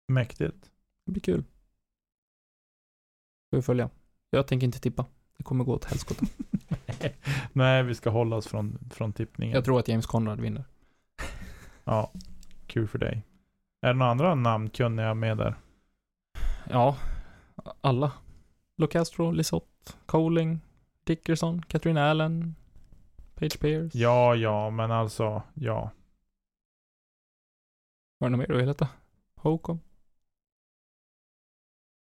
[0.08, 0.70] Mäktigt.
[1.06, 1.44] Det blir kul.
[3.46, 3.90] Ska vi följa.
[4.30, 5.06] Jag tänker inte tippa.
[5.36, 6.26] Det kommer gå åt helskotta.
[7.52, 9.54] Nej, vi ska hålla oss från, från tippningen.
[9.54, 10.64] Jag tror att James Conrad vinner.
[11.84, 12.12] Ja,
[12.66, 13.24] kul för dig.
[13.82, 15.54] Är det några andra namnkunniga med där?
[16.70, 16.96] Ja,
[17.80, 18.12] alla.
[18.76, 20.60] Locastro, Lisotte, Coling,
[21.04, 22.54] Dickerson, Katrin Allen,
[23.34, 23.98] Page Pierce.
[23.98, 25.90] Ja, ja, men alltså, ja.
[28.18, 28.88] Var det något mer du ville veta?
[29.34, 29.80] Hocom.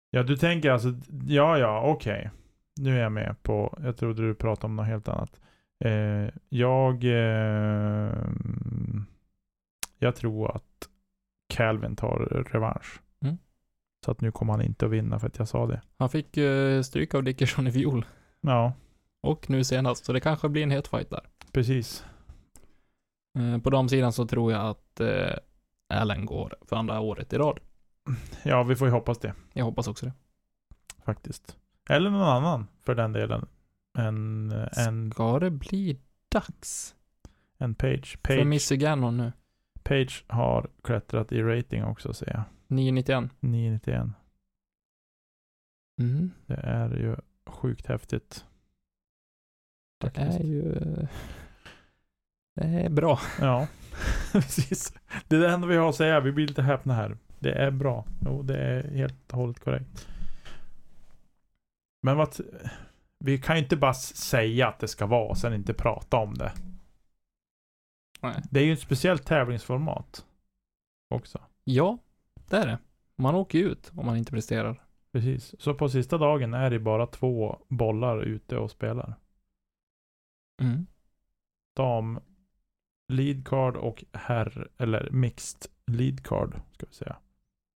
[0.09, 0.89] Ja, du tänker alltså,
[1.27, 2.29] ja, ja, okej.
[2.75, 5.39] Nu är jag med på, jag trodde du pratade om något helt annat.
[5.85, 8.13] Eh, jag, eh,
[9.99, 10.68] jag tror att
[11.49, 12.99] Calvin tar revansch.
[13.21, 13.37] Mm.
[14.05, 15.81] Så att nu kommer han inte att vinna för att jag sa det.
[15.97, 18.05] Han fick uh, stryk av Dickerson i fjol.
[18.41, 18.73] Ja,
[19.21, 21.23] Och nu senast, så det kanske blir en het fight där.
[21.51, 22.05] precis.
[23.39, 25.33] Eh, på damsidan så tror jag att uh,
[25.93, 27.59] Allen går för andra året i rad.
[28.43, 29.33] Ja, vi får ju hoppas det.
[29.53, 30.13] Jag hoppas också det.
[31.05, 31.57] Faktiskt.
[31.89, 33.47] Eller någon annan för den delen.
[33.97, 35.99] En, en, Ska det bli
[36.31, 36.95] dags
[37.57, 38.17] en page.
[38.23, 39.31] för Page, Missy Gannon nu?
[39.89, 42.43] Page har klättrat i rating också ser jag.
[42.67, 43.31] 991.
[43.39, 44.07] 991.
[46.01, 46.31] Mm.
[46.45, 47.15] Det är ju
[47.45, 48.45] sjukt häftigt.
[49.99, 50.39] Det Faktiskt.
[50.39, 50.73] är ju...
[52.55, 53.19] Det är bra.
[53.39, 53.67] Ja,
[54.31, 54.93] precis.
[55.27, 56.19] Det är det enda vi har att säga.
[56.19, 57.17] Vi blir lite häpna här.
[57.39, 58.05] Det är bra.
[58.25, 60.07] Jo, det är helt och hållet korrekt.
[62.01, 62.35] Men vad...
[63.19, 66.33] Vi kan ju inte bara säga att det ska vara och sen inte prata om
[66.33, 66.51] det.
[68.19, 68.43] Nej.
[68.51, 70.25] Det är ju ett speciellt tävlingsformat.
[71.09, 71.39] Också.
[71.63, 71.97] Ja,
[72.49, 72.79] det är det.
[73.15, 74.83] Man åker ju ut om man inte presterar.
[75.11, 75.55] Precis.
[75.59, 79.15] Så på sista dagen är det bara två bollar ute och spelar.
[80.61, 80.87] Mm.
[81.75, 82.19] Dam
[83.07, 87.15] lead card och herr, eller mixed lead card ska vi säga.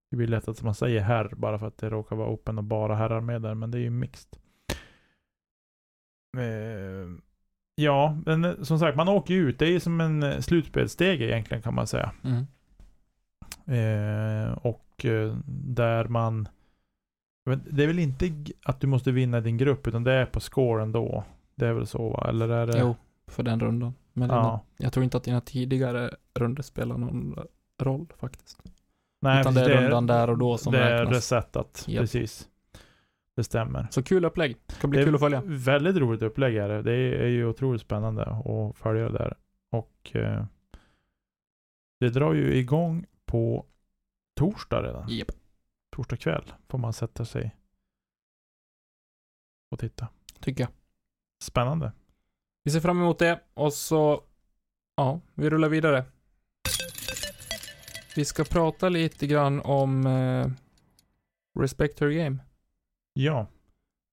[0.09, 2.63] Det blir lätt att man säger herr bara för att det råkar vara open och
[2.63, 4.37] bara herrar med där, men det är ju mixed.
[6.37, 7.09] Eh,
[7.75, 9.59] ja, men eh, som sagt, man åker ju ut.
[9.59, 12.11] Det är ju som en eh, slutspelsstege egentligen kan man säga.
[12.23, 12.45] Mm.
[13.67, 16.47] Eh, och eh, där man
[17.65, 18.31] Det är väl inte
[18.63, 21.23] att du måste vinna din grupp, utan det är på score ändå.
[21.55, 22.25] Det är väl så va?
[22.29, 22.79] Eller är det?
[22.79, 22.95] Jo,
[23.27, 23.93] för den rundan.
[24.13, 24.61] Men dina, Ja.
[24.77, 27.39] jag tror inte att dina tidigare runder spelar någon
[27.81, 28.59] roll faktiskt.
[29.21, 31.15] Nej, Utan det är rundan där och då som Det är räknas.
[31.15, 32.01] resetat, Japp.
[32.01, 32.47] precis.
[33.35, 33.87] Det stämmer.
[33.91, 34.57] Så kul upplägg.
[34.65, 35.41] Det ska bli Det kul att följa.
[35.45, 36.81] Väldigt roligt upplägg är det.
[36.81, 39.37] Det är, ju otroligt spännande att följa det där.
[39.71, 40.45] Och eh,
[41.99, 43.65] det drar ju igång på
[44.35, 45.09] torsdag redan.
[45.09, 45.31] Japp.
[45.95, 47.55] Torsdag kväll får man sätta sig
[49.71, 50.07] och titta.
[50.39, 50.71] Tycker jag.
[51.43, 51.91] Spännande.
[52.63, 54.23] Vi ser fram emot det och så,
[54.95, 56.05] ja, vi rullar vidare.
[58.15, 60.47] Vi ska prata lite grann om eh,
[61.59, 62.37] Respect Her Game.
[63.13, 63.47] Ja,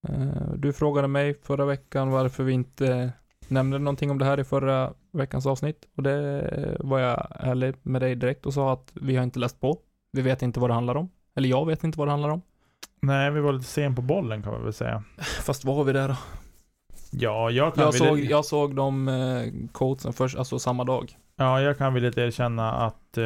[0.08, 3.12] Eh, du frågade mig förra veckan varför vi inte
[3.48, 5.84] nämnde någonting om det här i förra veckans avsnitt.
[5.96, 9.60] Och det var jag ärlig med dig direkt och sa att vi har inte läst
[9.60, 9.78] på.
[10.12, 11.10] Vi vet inte vad det handlar om.
[11.34, 12.42] Eller jag vet inte vad det handlar om.
[13.00, 15.04] nej vi var lite sen på bollen kan man väl säga.
[15.18, 16.16] Fast vad har vi där då?
[17.12, 21.18] Ja, jag kan Jag såg, jag såg de eh, quotesen först, alltså samma dag.
[21.36, 23.24] ja, jag kan väl lite erkänna att eh,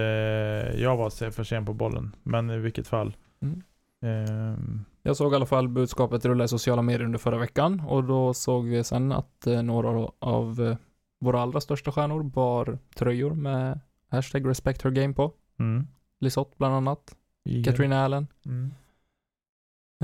[0.83, 2.16] jag var för sen på bollen.
[2.22, 3.16] Men i vilket fall.
[3.43, 3.62] Mm.
[4.05, 8.05] Ehm, Jag såg i alla fall budskapet rulla i sociala medier under förra veckan och
[8.05, 10.76] då såg vi sen att eh, några av eh,
[11.20, 15.32] våra allra största stjärnor bar tröjor med hashtag respect her game på.
[15.59, 15.86] mm.
[16.20, 17.64] Lisotte bland annat, Igen.
[17.64, 18.70] Katrin Allen, Mm.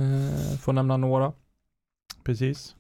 [0.01, 1.33] eh, får nämna några.
[2.25, 2.77] Precis.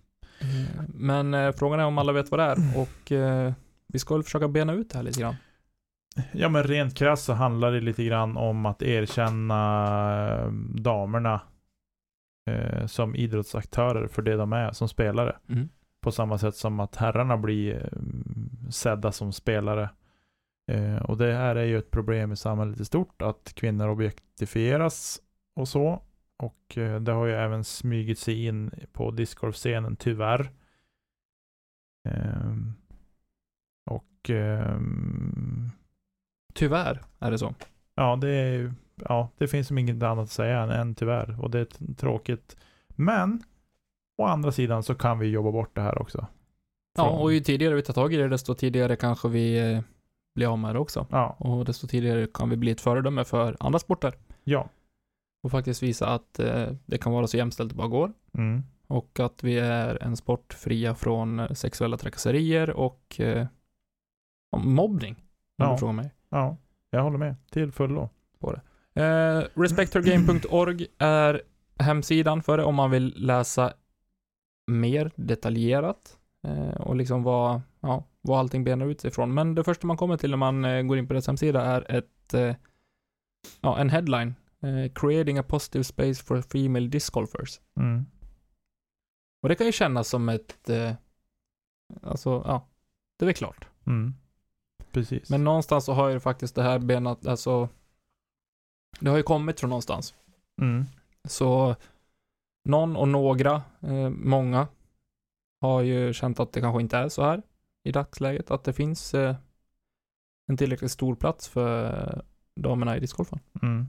[0.87, 3.53] Men eh, frågan är om alla vet vad det är och eh,
[3.87, 5.35] vi ska väl försöka bena ut det här lite grann.
[6.33, 11.41] Ja men rent krasst så handlar det lite grann om att erkänna eh, damerna
[12.51, 15.37] eh, som idrottsaktörer för det de är som spelare.
[15.49, 15.69] Mm.
[16.01, 19.91] På samma sätt som att herrarna blir eh, sedda som spelare.
[20.71, 25.21] Eh, och det här är ju ett problem i samhället i stort, att kvinnor objektifieras
[25.57, 26.03] och så.
[26.37, 30.51] Och eh, det har ju även smugit sig in på discgolfscenen, tyvärr.
[32.09, 32.73] Ehm,
[33.91, 35.71] och ehm,
[36.53, 37.55] Tyvärr är det så.
[37.95, 38.75] Ja, det är
[39.09, 41.43] ja, det finns som inget annat att säga än, än tyvärr.
[41.43, 42.57] Och det är tråkigt.
[42.89, 43.43] Men,
[44.19, 46.27] å andra sidan så kan vi jobba bort det här också.
[46.97, 49.81] Ja, Från- och ju tidigare vi tar tag i det, desto tidigare kanske vi eh,
[50.35, 51.07] blir av med det också.
[51.11, 54.15] Ja, Och desto tidigare kan vi bli ett föredöme för andra sporter.
[54.45, 54.69] ja.
[55.43, 58.13] Och faktiskt visa att eh, det kan vara så jämställt det bara går.
[58.35, 58.63] Mm.
[58.87, 63.47] Och att vi är en sport fria från eh, sexuella trakasserier och eh,
[64.57, 65.15] mobbning.
[65.59, 65.73] Om Ja.
[65.73, 66.11] du frågar mig.
[66.31, 66.57] Ja,
[66.91, 67.37] jag håller med.
[67.51, 68.09] Till fullo.
[68.95, 71.43] Eh, respecthergame.org är
[71.79, 73.73] hemsidan för det om man vill läsa
[74.67, 79.35] mer detaljerat eh, och liksom vad, ja, vad allting benar ut sig ifrån.
[79.35, 81.91] Men det första man kommer till när man eh, går in på deras hemsida är
[81.91, 82.55] ett, eh,
[83.61, 84.35] ja, en headline.
[84.63, 87.61] Eh, Creating a positive space for female disc golfers.
[87.77, 88.07] Mm.
[89.43, 90.93] Och det kan ju kännas som ett, eh,
[92.03, 92.69] alltså, ja,
[93.19, 93.69] det är väl klart.
[93.87, 94.15] Mm.
[94.93, 95.31] Precis.
[95.31, 97.69] Men någonstans så har ju faktiskt det här benat, alltså,
[99.01, 100.15] det har ju kommit från någonstans.
[100.61, 100.85] mm.
[101.25, 101.77] Så
[102.65, 104.69] någon och några, eh, många,
[105.61, 107.43] har ju känt att det kanske inte är så här
[107.85, 108.51] i dagsläget.
[108.51, 109.37] Att det finns eh,
[110.47, 112.23] en tillräckligt stor plats för
[112.57, 113.39] damerna i discgolfen.
[113.63, 113.87] Mm.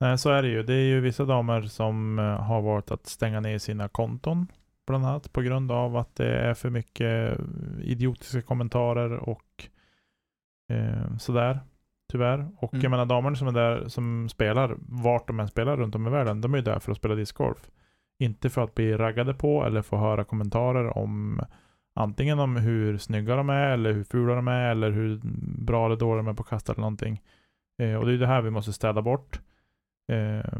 [0.00, 0.62] Nej, så är det ju.
[0.62, 4.46] Det är ju vissa damer som eh, har valt att stänga ner sina konton.
[4.86, 7.44] Bland annat på grund av att det är för mycket eh,
[7.82, 9.68] idiotiska kommentarer och
[10.68, 11.60] eh, sådär.
[12.12, 12.48] Tyvärr.
[12.56, 12.82] Och Mm.
[12.82, 16.10] jag menar damerna som är där som spelar, vart de än spelar runt om i
[16.10, 17.70] världen, de är ju där för att spela discgolf.
[18.18, 21.40] Inte för att bli raggade på eller få höra kommentarer om
[21.94, 25.20] antingen om hur snygga de är eller hur fula de är eller hur
[25.64, 27.22] bra eller dåliga de är på att kasta eller någonting.
[27.82, 29.40] Eh, och det är det här vi måste städa bort.
[30.12, 30.52] Eh,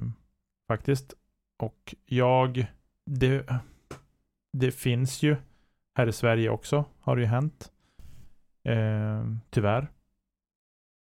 [0.69, 1.15] faktiskt.
[1.59, 2.67] Och jag,
[3.07, 3.47] det,
[4.53, 5.37] det finns ju
[5.95, 7.73] här i Sverige också, har det ju hänt.
[8.65, 9.91] Eh, tyvärr.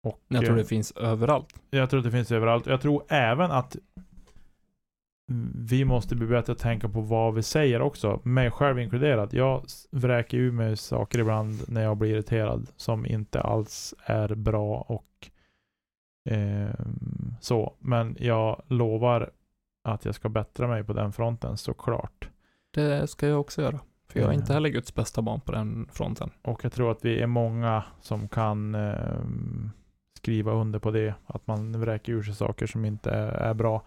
[0.03, 1.61] Och, Jag tror eh, det finns överallt.
[1.71, 2.67] jag tror att det finns överallt.
[2.67, 3.77] Jag tror även att
[5.55, 8.21] vi måste bli bättre att tänka på vad vi säger också.
[8.23, 9.33] Mig själv inkluderat.
[9.33, 14.81] Jag vräker ur mig saker ibland när jag blir irriterad som inte alls är bra
[14.89, 15.31] och
[16.31, 17.75] ehm, så.
[17.79, 19.31] Men jag lovar
[19.85, 22.29] att jag ska bättra mig på den fronten såklart.
[22.71, 23.81] Det ska jag också göra.
[24.09, 24.39] För jag är Eh.
[24.39, 26.31] inte heller Guds bästa barn på den fronten.
[26.43, 29.71] Och jag tror att vi är många som kan ehm,
[30.17, 31.15] skriva under på det.
[31.27, 33.83] Att man vräker ur sig saker som inte är, bra.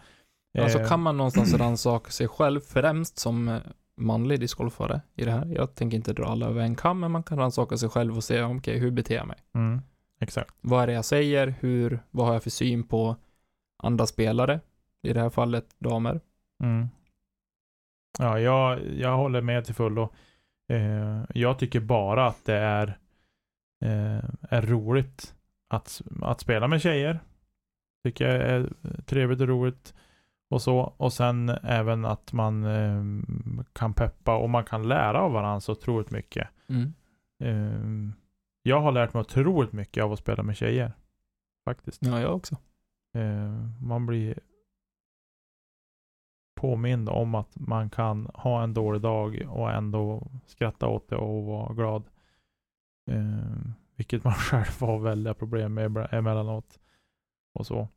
[0.59, 3.57] Alltså Eh, kan man någonstans rannsaka sig själv främst som eh,
[3.97, 5.45] manlig discgolfare i det här.
[5.45, 8.23] Jag tänker inte dra alla över en kam, men man kan rannsaka sig själv och
[8.23, 9.37] se, okej, hur beter jag mig?
[9.53, 9.81] Mm,
[10.19, 10.55] exakt.
[10.61, 11.55] Vad är det jag säger?
[11.59, 13.15] Hur, vad har jag för syn på
[13.83, 14.59] andra spelare?
[15.01, 16.21] I det här fallet damer.
[16.63, 16.87] Mm.
[18.19, 20.13] Ja, jag, jag håller med till fullo.
[20.69, 22.87] Eh, jag tycker bara att det är,
[23.85, 25.35] eh, är roligt
[25.67, 27.19] att, att spela med tjejer.
[28.03, 28.69] Tycker jag är
[29.05, 29.93] trevligt och roligt.
[30.49, 30.77] Och så.
[30.97, 33.03] Och sen även att man eh,
[33.73, 36.47] kan peppa och man kan lära av varandra så otroligt mycket.
[36.69, 36.93] Mm.
[37.43, 38.15] Eh,
[38.63, 40.93] jag har lärt mig otroligt mycket av att spela med tjejer.
[41.65, 42.05] Faktiskt.
[42.05, 42.57] Ja, jag också.
[43.13, 44.39] Eh, man blir
[46.59, 51.43] påmind om att man kan ha en dålig dag och ändå skratta åt det och
[51.43, 52.03] vara glad.
[53.11, 56.79] Eh, vilket man själv har väldiga problem med emellanåt.
[57.53, 57.87] och så.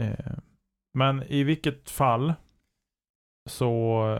[0.00, 0.36] Eh,
[0.94, 2.34] men i vilket fall
[3.48, 4.18] så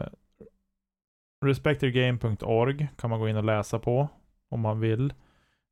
[1.45, 4.07] respectyourgame.org kan man gå in och läsa på
[4.49, 5.13] om man vill.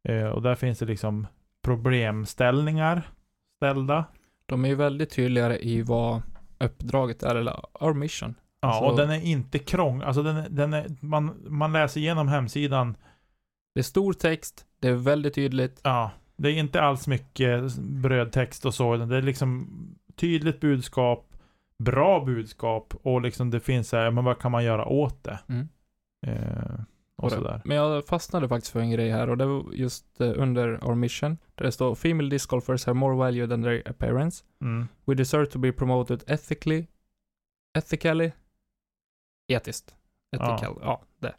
[0.07, 1.27] Eh, och där finns det liksom
[1.61, 3.09] problemställningar
[3.55, 4.05] ställda.
[4.45, 6.21] De är ju väldigt tydligare i vad
[6.59, 8.35] uppdraget är, eller our mission.
[8.61, 10.01] Ja, Alltså- och den är inte krång.
[10.01, 12.97] Alltså den, är- den är, man, man läser igenom hemsidan.
[13.75, 15.81] Det är stor text, det är väldigt tydligt.
[15.83, 18.97] Ja, det är inte alls mycket brödtext och så.
[18.97, 19.67] Det är liksom
[20.15, 21.33] tydligt budskap,
[21.83, 25.39] bra budskap och liksom det finns så här, men vad kan man göra åt det?
[25.49, 25.67] Mm.
[26.27, 26.79] Eh,
[27.17, 27.61] och sådär.
[27.65, 30.95] Men jag fastnade faktiskt för en grej här och det var just eh, under our
[30.95, 31.37] mission.
[31.55, 34.43] Där det står Female disc golfers have more value than their appearance.
[34.61, 34.87] Mm.
[35.05, 36.87] We deserve to be promoted ethically.
[37.77, 38.31] Ethically?
[39.47, 39.95] Etiskt.
[40.35, 41.35] Ethical, ja, det.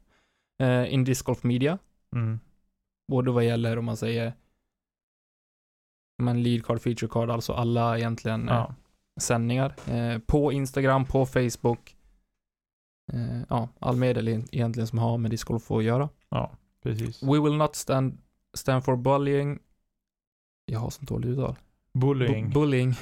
[0.65, 1.79] Eh, in disc golf media.
[2.17, 2.41] Mm.
[3.09, 4.33] Både vad gäller om man säger
[6.23, 8.75] men lead card, feature card, alltså alla egentligen eh, Ja.
[9.21, 9.75] sändningar.
[9.91, 11.97] Eh, på Instagram, på Facebook.
[13.13, 16.09] Eh, ja, all medel egentligen som har med discgolf att göra.
[16.29, 16.51] ja,
[16.83, 17.23] precis.
[17.23, 18.19] We will not stand,
[18.55, 19.59] stand for bullying.
[20.67, 21.55] Jag har sånt dåligt uttal.
[21.93, 22.47] Bullying.
[22.47, 22.95] Bu- bullying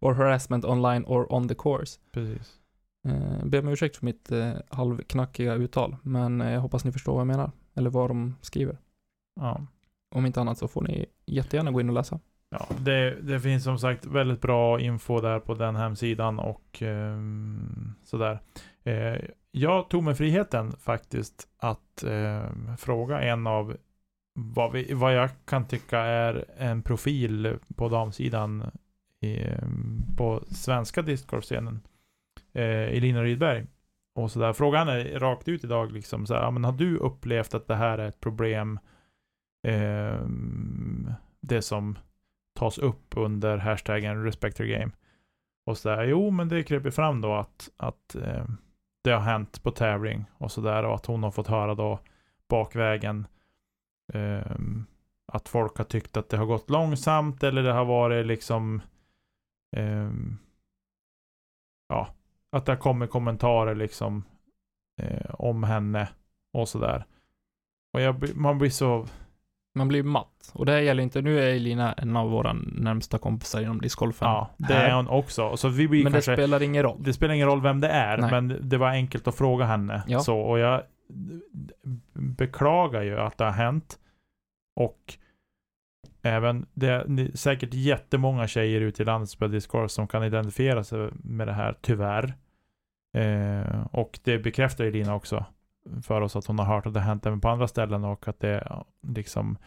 [0.00, 2.00] or harassment online or on the course.
[2.12, 2.56] precis.
[3.08, 7.12] Eh, ber om ursäkt för mitt eh, halvknackiga uttal, men eh, jag hoppas ni förstår
[7.12, 7.50] vad jag menar.
[7.74, 8.78] Eller vad de skriver.
[9.40, 9.66] Ja.
[10.14, 12.20] Om inte annat så får ni jättegärna gå in och läsa.
[12.50, 17.94] Ja, det, det finns som sagt väldigt bra info där på den hemsidan och ehm,
[18.04, 18.40] sådär.
[18.84, 19.20] Eh,
[19.50, 23.76] jag tog mig friheten faktiskt att eh, fråga en av
[24.34, 28.70] vad, vi, vad jag kan tycka är en profil på damsidan
[29.20, 29.38] i,
[30.16, 31.80] på svenska discgolfscenen.
[32.52, 33.66] Eh, Elina Rydberg.
[34.14, 34.52] Och sådär.
[34.52, 37.74] Frågan är rakt ut idag liksom så här, ja, men har du upplevt att det
[37.74, 38.78] här är ett problem?
[39.66, 40.20] Eh,
[41.40, 41.98] det som
[42.58, 44.92] tas upp under hashtaggen respect your game.
[45.66, 45.76] Och
[46.06, 48.44] jo men det kryper fram då att, att eh,
[49.02, 52.00] det har hänt på tävling och sådär och att hon har fått höra då
[52.48, 53.26] bakvägen
[54.12, 54.56] eh,
[55.32, 58.82] att folk har tyckt att det har gått långsamt eller det har varit liksom
[59.76, 60.10] eh,
[61.88, 62.08] ja,
[62.52, 64.24] att det har kommit kommentarer liksom
[65.02, 66.08] eh, om henne
[66.52, 67.04] och sådär.
[67.92, 69.06] Och jag, man blir så,
[69.74, 70.50] man blir matt.
[70.52, 74.28] Och det här gäller inte, nu är Elina en av våra närmsta kompisar inom discgolfen.
[74.28, 74.88] ja, det här.
[74.88, 75.56] är hon också.
[75.56, 76.96] Så vi blir Men det kanske spelar ingen roll.
[77.00, 78.30] Det spelar ingen roll vem det är, Nej.
[78.30, 80.02] men det var enkelt att fråga henne.
[80.06, 80.20] Ja.
[80.20, 80.82] Så, och jag
[82.12, 83.98] beklagar ju att det har hänt.
[84.76, 85.14] Och
[86.22, 90.84] även, det är säkert jättemånga tjejer ute i landet som spelar discgolf som kan identifiera
[90.84, 92.34] sig med det här, tyvärr.
[93.16, 95.44] Eh, och det bekräftar ju Lina också
[96.02, 98.28] för oss att hon har hört att det har hänt även på andra ställen och
[98.28, 99.58] att det liksom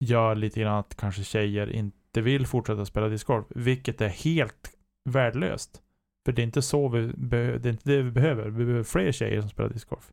[0.00, 5.82] gör lite grann att kanske tjejer inte vill fortsätta spela discgolf, vilket är helt värdelöst.
[6.24, 8.48] För det är inte så vi, det är inte det vi behöver.
[8.48, 10.12] Vi behöver fler tjejer som spelar discgolf.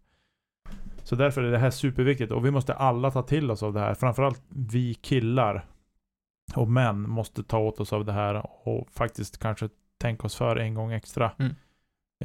[1.03, 3.79] Så därför är det här superviktigt och vi måste alla ta till oss av det
[3.79, 3.93] här.
[3.93, 5.65] Framförallt vi killar
[6.55, 10.55] och män måste ta åt oss av det här och faktiskt kanske tänka oss för
[10.55, 11.31] en gång extra.
[11.39, 11.55] Mm.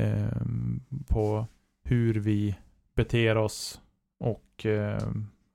[0.00, 1.46] ehm, på
[1.84, 2.57] hur vi
[2.95, 3.80] beter oss
[4.18, 5.09] och eh,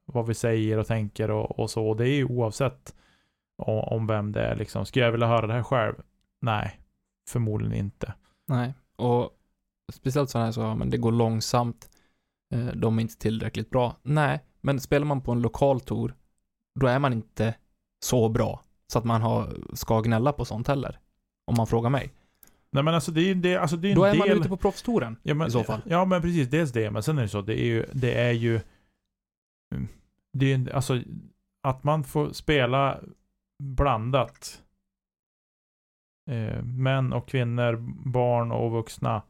[0.06, 1.88] vad vi säger och tänker och, och så.
[1.88, 2.96] Och det är ju oavsett
[3.58, 4.86] om, om vem det är liksom.
[4.86, 5.96] Skulle jag vilja höra det här själv?
[6.42, 6.80] Nej,
[7.30, 8.14] förmodligen inte.
[8.46, 8.74] Nej.
[8.96, 9.30] Och
[9.94, 11.90] speciellt sådana här så, men det går långsamt.
[12.54, 13.96] Eh, de är inte tillräckligt bra.
[14.04, 16.16] Nej, men spelar man på en lokal tour,
[16.80, 17.56] då är man inte
[18.06, 18.62] så bra.
[18.88, 21.00] Så att man har, ska gnälla på sånt heller.
[21.46, 22.14] Om man frågar mig.
[22.72, 24.20] Nej men alltså det är, det, alltså det är en Då är del...
[24.20, 25.82] man ute på proffstouren ja, men, i så fall.
[25.86, 26.92] Ja men precis, dels det.
[26.92, 28.60] Men sen är det så, det är ju, det är ju...
[30.34, 31.02] Det är alltså
[31.64, 33.00] att man får spela
[33.64, 34.64] blandat.
[36.30, 37.76] Eh, män och kvinnor,
[38.10, 39.22] barn och vuxna.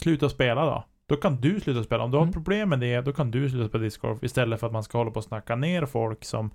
[0.00, 0.84] Sluta spela då.
[1.06, 2.04] Då kan du sluta spela.
[2.04, 2.32] Om du har Mm.
[2.32, 5.10] problem med det, då kan du sluta spela discgolf istället för att man ska hålla
[5.10, 6.50] på och snacka ner folk som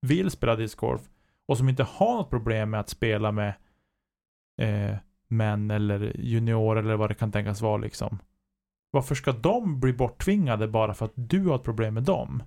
[0.00, 1.02] vill spela discgolf
[1.46, 3.54] och som inte har något problem med att spela med
[4.58, 4.96] eh,
[5.28, 8.18] män eller juniorer eller vad det kan tänkas vara liksom.
[8.90, 12.42] Varför ska de bli borttvingade bara för att du har ett problem med dem?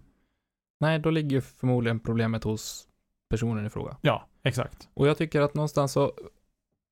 [0.79, 2.87] Nej, då ligger ju förmodligen problemet hos
[3.29, 3.97] personen i fråga.
[4.01, 4.89] Ja, exakt.
[4.93, 6.13] Och jag tycker att någonstans så,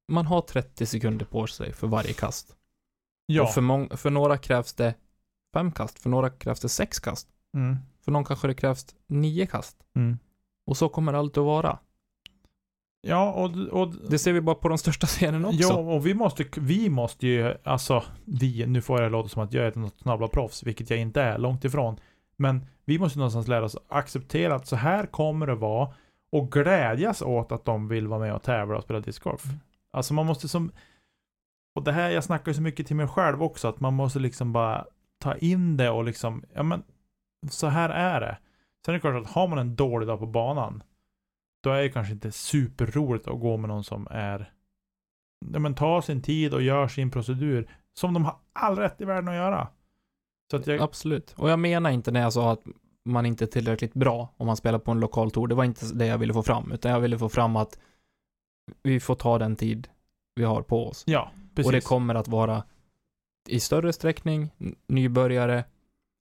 [0.08, 2.56] man har 30 sekunder på sig för varje kast.
[3.26, 3.44] Ja.
[3.44, 4.96] Och för, mång- för några krävs det
[5.54, 7.28] fem kast, för några krävs det sex kast.
[7.54, 7.78] Mm.
[8.02, 9.78] För någon kanske det krävs nio kast.
[9.96, 10.18] Mm.
[10.66, 11.80] Och så kommer det alltid att vara.
[13.02, 15.60] Ja, och, och Det ser vi bara på de största scenerna också.
[15.60, 19.54] Ja, och vi måste, vi måste ju, alltså, vi, nu får jag låta som att
[19.54, 22.00] jag är ett snabbla proffs, vilket jag inte är, långt ifrån.
[22.38, 25.94] Men vi måste någonstans lära oss acceptera att så här kommer det vara.
[26.30, 29.46] och glädjas åt att de vill vara med och tävla och spela discgolf.
[29.46, 29.60] Mm.
[29.92, 30.72] Alltså man måste som,
[31.76, 34.20] och det här, jag snackar ju så mycket till mig själv också, att man måste
[34.20, 34.86] liksom bara
[35.20, 36.84] ta in det och liksom, ja men,
[37.50, 38.38] så här är det.
[38.86, 40.84] Sen är det klart att har man en dålig dag på banan,
[41.68, 44.52] då är det kanske inte superroligt att gå med någon som är,
[45.54, 49.06] ja men tar sin tid och gör sin procedur, som de har all rätt i
[49.06, 49.68] världen att göra.
[50.52, 51.34] Så att jag, Absolut.
[51.38, 52.64] Och jag menar inte när jag sa att
[53.06, 55.48] man inte är tillräckligt bra om man spelar på en lokal tour.
[55.48, 57.80] Det var inte det jag ville få fram, utan jag ville få fram att
[58.84, 59.88] vi får ta den tid
[60.36, 61.04] vi har på oss.
[61.08, 61.66] ja, precis.
[61.66, 62.64] Och det kommer att vara
[63.48, 64.50] i större sträckning
[64.88, 65.64] nybörjare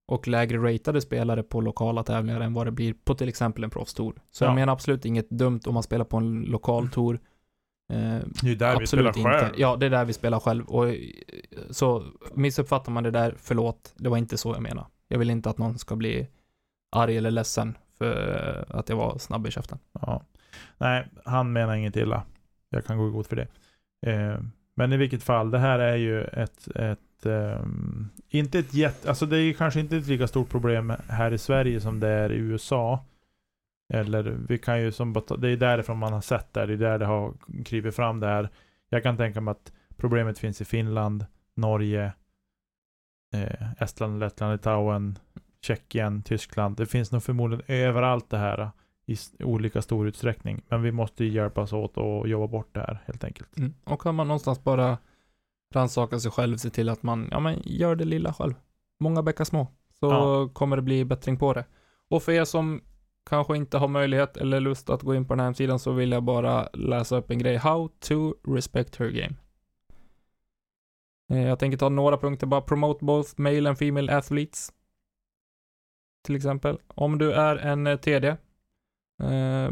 [0.08, 3.70] och lägre ratade spelare på lokala tävlingar än vad det blir på till exempel en
[3.70, 4.14] proffstour.
[4.30, 4.48] Så Ja.
[4.48, 7.20] jag menar absolut inget dumt om man spelar på en lokal tour.
[7.92, 9.46] Eh, det är där vi absolut spelar själv.
[9.48, 9.60] inte.
[9.60, 10.64] Ja, det är där vi spelar själv.
[10.64, 10.94] Och, eh,
[11.70, 12.04] så
[12.34, 14.86] missuppfattar man det där, förlåt, det var inte så jag menar.
[15.08, 16.28] Jag vill inte att någon ska bli
[16.96, 19.78] arg eller ledsen för att jag var snabb i käften.
[19.92, 20.22] Ja.
[20.78, 22.22] Nej, han menar inget illa.
[22.70, 23.46] Jag kan gå i god för det.
[24.12, 24.40] Eh,
[24.74, 28.08] men i vilket fall, det här är ju ett, ett ehm,
[28.38, 31.80] inte ett jätte, alltså det är kanske inte ett lika stort problem här i Sverige
[31.80, 33.04] som det är i USA.
[33.94, 36.98] Eller vi kan ju som, det är därifrån man har sett det, det är där
[36.98, 37.34] det har
[37.64, 38.48] krivit fram det här.
[38.88, 42.12] Jag kan tänka mig att problemet finns i Finland, Norge,
[43.34, 45.18] eh, Estland, Lettland, Litauen,
[45.60, 46.76] Tjeckien, Tyskland.
[46.76, 48.70] Det finns nog förmodligen överallt det här
[49.06, 50.62] i olika stor utsträckning.
[50.68, 53.58] Men vi måste ju hjälpas åt och jobba bort det här helt enkelt.
[53.58, 53.74] Mm.
[53.84, 54.98] Och kan man någonstans bara
[55.74, 58.54] rannsaka sig själv, se till att man, ja men gör det lilla själv.
[59.00, 59.66] Många bäckar små.
[60.00, 60.48] Så Ja.
[60.52, 61.64] kommer det bli bättring på det.
[62.08, 62.80] Och för er som
[63.24, 66.12] kanske inte har möjlighet eller lust att gå in på den här hemsidan så vill
[66.12, 67.56] jag bara läsa upp en grej.
[67.56, 69.34] How to respect her game.
[71.30, 72.60] Eh, Jag tänker ta några punkter bara.
[72.60, 74.72] Promote both male and female athletes.
[76.24, 76.78] Till exempel.
[76.88, 78.28] Om du är en eh, TD.
[79.22, 79.70] Eh,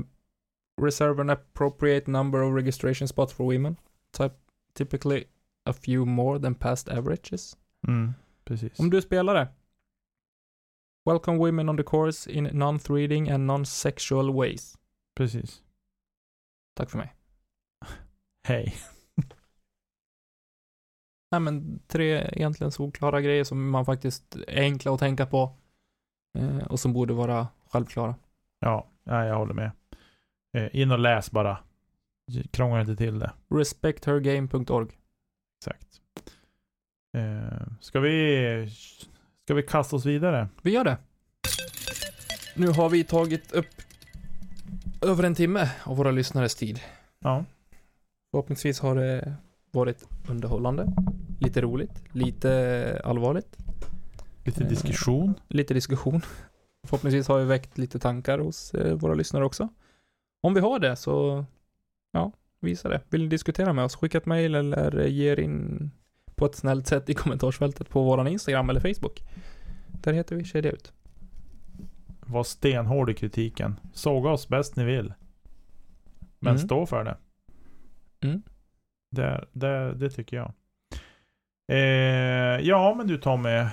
[0.83, 3.77] reserve an appropriate number of registration spots for women.
[4.17, 4.35] Type,
[4.75, 5.25] typically
[5.65, 7.57] a few more than past averages.
[7.89, 8.79] Mm, precis.
[8.79, 9.49] Om du är spelare.
[11.05, 14.79] Welcome women on the course in non-threading and non-sexual ways.
[15.15, 15.63] Precis.
[16.75, 17.15] Tack för mig.
[18.49, 18.75] Hej.
[21.31, 25.57] Nej men tre egentligen solklara grejer som man faktiskt är enkla att tänka på.
[26.39, 28.15] Eh, och som borde vara självklara.
[28.59, 29.71] Ja, ja, jag håller med.
[30.57, 31.59] Eh, in och läs bara.
[32.51, 33.33] Krångla inte till det.
[33.55, 34.99] Respecthergame.org.
[35.67, 36.01] Exakt.
[37.17, 38.69] Eh, ska vi
[39.45, 40.49] Ska vi kasta oss vidare?
[40.63, 40.97] Vi gör det.
[42.57, 43.67] Nu har vi tagit upp
[45.03, 46.81] över en timme av våra lyssnares tid.
[47.19, 47.45] Ja.
[48.31, 49.35] Förhoppningsvis har det
[49.71, 50.87] varit underhållande,
[51.41, 53.57] lite roligt, lite allvarligt,
[54.45, 55.35] Lite Eh, diskussion.
[55.49, 56.21] lite diskussion.
[56.87, 59.69] Förhoppningsvis har vi väckt lite tankar hos eh, våra lyssnare också.
[60.43, 61.45] Om vi har det så,
[62.13, 62.33] ja,
[62.65, 63.01] visa det.
[63.11, 65.91] Vill ni diskutera med oss, skicka ett mejl eller ge er in
[66.35, 69.23] på ett snällt sätt i kommentarsfältet på våran Instagram eller Facebook.
[69.89, 70.93] Där heter vi Kedja Ut.
[72.21, 73.81] Var stenhård i kritiken.
[73.93, 75.13] Såga oss bäst ni vill.
[76.39, 76.67] Men Mm.
[76.67, 77.17] stå för det.
[78.23, 78.43] Mm.
[79.11, 80.53] Det, det, det tycker jag.
[81.73, 83.65] Eh, ja, men du Tommy.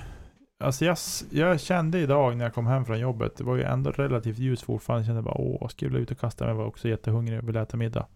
[0.64, 0.98] Alltså jag,
[1.30, 4.64] jag kände idag när jag kom hem från jobbet, det var ju ändå relativt ljust
[4.64, 5.02] fortfarande.
[5.02, 6.52] Jag kände bara åh, jag ut och kasta mig.
[6.52, 8.08] Jag var också jättehungrig och ville äta middag.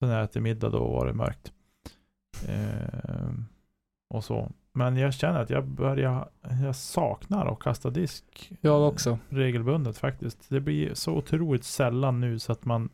[0.00, 1.52] Sen när jag äter middag då var det mörkt.
[2.48, 3.30] Eh,
[4.10, 4.52] och så.
[4.72, 6.30] Men jag känner att jag börjar,
[6.64, 8.52] jag saknar att kasta disk.
[8.60, 9.18] Jag också.
[9.28, 10.48] regelbundet faktiskt.
[10.48, 12.90] Det blir så otroligt sällan nu så att man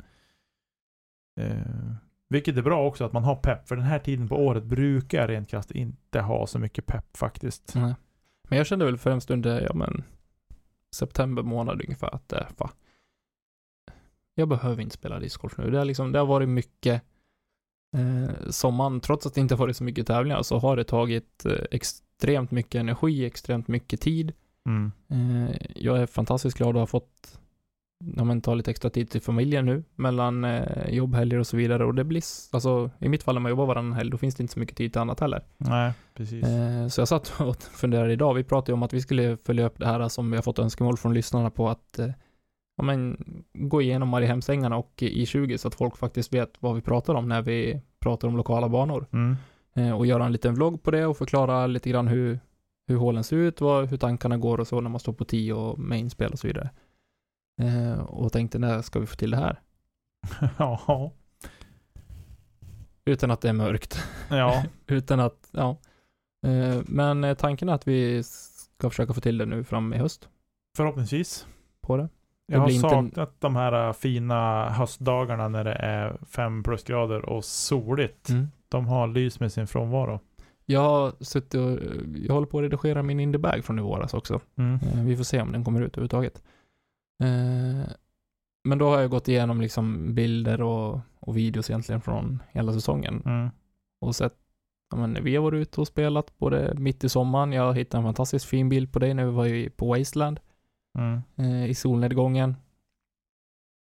[1.40, 1.92] eh,
[2.28, 3.68] vilket är bra också att man har pepp.
[3.68, 7.16] För den här tiden på året brukar jag rent krasst inte ha så mycket pepp
[7.16, 7.72] faktiskt.
[7.74, 7.94] Nej.
[8.48, 10.04] Men jag kände väl för en stund, ja men,
[10.94, 12.70] september månad ungefär att det, va.
[14.39, 15.70] Jag behöver inte spela discgolf nu.
[15.70, 17.03] Det har liksom, det har varit mycket
[17.97, 21.47] eh, sommaren, trots att det inte har varit så mycket tävlingar, så har det tagit
[21.47, 24.32] eh, extremt mycket energi, extremt mycket tid.
[24.66, 24.93] Mm.
[25.09, 27.39] Eh, jag är fantastiskt glad att ha fått
[28.16, 31.84] ja, men, ta lite extra tid till familjen nu, mellan eh, jobbhelger och så vidare.
[31.84, 32.22] Och det blir,
[32.53, 34.76] alltså i mitt fall när man jobbar varannan helg, då finns det inte så mycket
[34.76, 35.43] tid till annat heller.
[35.57, 36.45] Nej, precis.
[36.45, 39.66] Eh, så jag satt och funderade idag, vi pratade ju om att vi skulle följa
[39.66, 42.11] upp det här som vi har fått önskemål från lyssnarna på att eh,
[42.76, 46.80] ja, men, gå igenom Mariehemsängarna och i 20 så att folk faktiskt vet vad vi
[46.80, 49.06] pratar om när vi pratar om lokala banor.
[49.12, 49.36] Mm.
[49.74, 52.40] Eh, och göra en liten vlogg på det och förklara lite grann hur,
[52.86, 55.52] hur hålen ser ut, vad, hur tankarna går och så när man står på 10
[55.52, 56.70] och mainspel och så vidare.
[57.62, 59.60] Eh, och tänkte när ska vi få till det här?
[60.58, 61.12] ja.
[63.04, 63.98] Utan att det är mörkt.
[64.30, 64.64] ja.
[64.86, 65.76] Utan att, ja.
[66.46, 69.98] Eh, men eh, tanken är att vi ska försöka få till det nu fram i
[69.98, 70.28] höst.
[70.76, 71.46] Förhoppningsvis.
[71.80, 72.08] på det.
[72.47, 77.24] Jag har blir inte- saknat de här äh, fina höstdagarna när det är fem plusgrader
[77.28, 78.28] och soligt.
[78.28, 78.47] Mm.
[78.68, 80.20] De har lys med sin frånvaro.
[80.66, 81.78] Jag har suttit och,
[82.16, 84.40] jag håller på att redigera min Indiebag från i våras också.
[84.59, 84.74] Mm.
[84.74, 86.42] Eh, Vi får se om den kommer ut överhuvudtaget.
[87.22, 87.90] Eh,
[88.64, 93.22] Men då har jag gått igenom liksom bilder och, och videos egentligen från hela säsongen
[93.26, 93.51] Mm.
[94.01, 94.34] och sett
[94.90, 97.53] Ja, men vi har varit ute och spelat både mitt i sommaren.
[97.53, 100.40] Jag hittade en fantastiskt fin bild på dig när vi var på Wasteland
[100.97, 101.22] Mm.
[101.36, 102.57] eh, i solnedgången.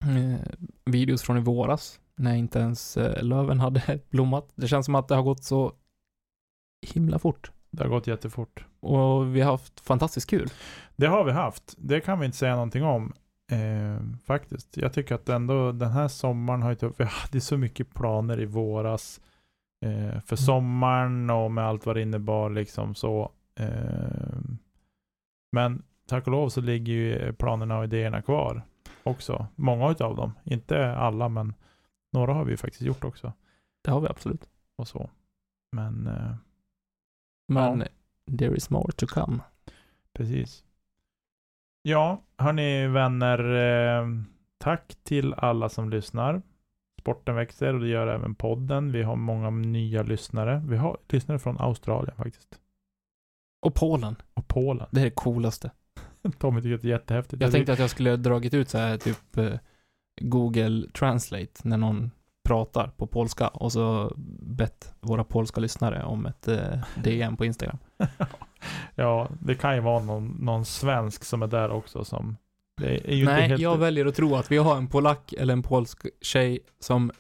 [0.03, 0.39] Eh,
[0.85, 4.49] videos från i våras när inte ens eh, löven hade blommat.
[4.55, 5.73] Det känns som att det har gått så
[6.93, 7.51] himla fort.
[7.71, 8.65] Det har gått jättefort.
[8.79, 10.49] Och vi har haft fantastiskt kul.
[10.95, 11.75] Det har vi haft.
[11.77, 13.13] Det kan vi inte säga någonting om.
[13.51, 14.77] Eh, faktiskt.
[14.77, 18.45] Jag tycker att ändå den här sommaren har ju, vi hade så mycket planer i
[18.45, 19.21] våras.
[19.85, 23.31] Eh, för sommaren och med allt vad det innebar liksom så.
[23.59, 24.39] Eh,
[25.51, 28.61] men tack och lov så ligger ju planerna och idéerna kvar
[29.03, 29.47] också.
[29.55, 30.33] Många utav dem.
[30.43, 31.53] Inte alla men
[32.11, 33.33] några har vi ju faktiskt gjort också.
[33.83, 34.49] Det har vi absolut.
[34.75, 35.09] Och så.
[35.71, 36.35] Men eh,
[37.47, 37.85] Men Ja.
[38.37, 39.39] there is more to come.
[40.13, 40.63] Precis.
[41.81, 43.39] Ja, hörni vänner.
[43.55, 44.07] Eh,
[44.57, 46.41] tack till alla som lyssnar.
[46.99, 48.91] Sporten växer och det gör även podden.
[48.91, 50.63] Vi har många nya lyssnare.
[50.67, 52.59] Vi har lyssnare från Australien faktiskt.
[53.61, 54.15] Och Polen.
[54.33, 54.87] Och Polen.
[54.91, 55.71] Det är det coolaste.
[56.39, 57.41] Tommy tycker att det är jättehäftigt.
[57.41, 59.53] Jag tänkte att jag skulle dragit ut så här typ eh,
[60.21, 62.11] Google Translate när någon
[62.45, 67.77] pratar på polska och så bett våra polska lyssnare om ett eh, DM på Instagram.
[68.95, 72.37] ja, det kan ju vara någon, någon svensk som är där också som...
[72.81, 73.61] Nej, helt...
[73.61, 77.11] jag väljer att tro att vi har en polack eller en polsk tjej som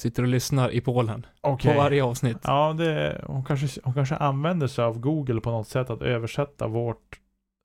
[0.00, 1.72] sitter och lyssnar i Polen Okej.
[1.72, 2.38] på varje avsnitt.
[2.42, 6.66] Ja, det, hon, kanske, hon kanske använder sig av Google på något sätt att översätta
[6.66, 7.19] vårt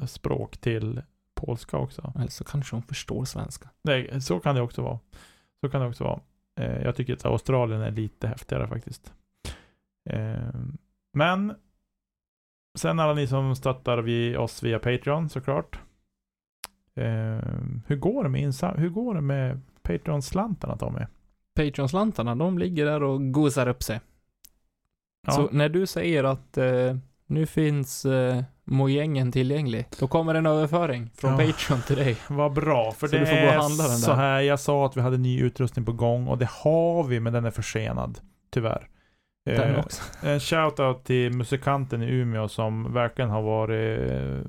[0.06, 1.02] språk till
[1.34, 2.14] polska också.
[2.16, 3.70] Eller så kanske hon förstår svenska.
[3.82, 5.00] Nej, så kan det också vara.
[5.62, 6.20] Så kan det också vara.
[6.60, 9.14] Eh, jag tycker att Australien är lite häftigare faktiskt.
[10.10, 10.54] Eh,
[11.14, 11.56] men
[12.78, 15.80] sen alla ni som stöttar vi oss via Patreon såklart.
[16.96, 17.40] Eh,
[17.88, 21.06] hur går det med hur går det med Patreon-slantarna Tommy?
[21.56, 24.02] Patreon-slantarna, de ligger där och gosar upp sig.
[25.28, 30.46] Ja, Så när du säger att eh, nu finns eh, mojängen tillgänglig, då kommer en
[30.46, 31.38] överföring från Ja.
[31.38, 32.18] Patreon till dig.
[32.30, 32.92] vad bra.
[32.92, 34.42] För Så det du får gå och är så här.
[34.42, 37.46] Jag sa att vi hade ny utrustning på gång och det har vi, men den
[37.46, 38.20] är försenad.
[38.50, 38.88] Tyvärr.
[39.46, 40.04] Den Eh, också.
[40.28, 44.42] En shoutout till musikanten i Umeå som verkligen har varit eh,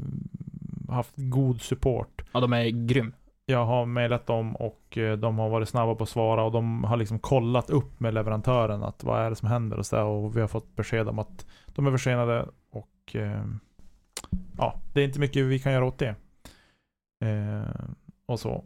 [0.95, 2.25] haft god support.
[2.33, 3.15] Ja, de är grym.
[3.47, 6.85] Jag har mejlat dem och eh, de har varit snabba på att svara och de
[6.85, 10.05] har liksom kollat upp med leverantören att vad är det som händer och så där,
[10.05, 13.45] och vi har fått besked om att de är försenade och eh,
[14.59, 16.15] ja, det är inte mycket vi kan göra åt det.
[17.25, 17.85] Eh,
[18.27, 18.65] och så.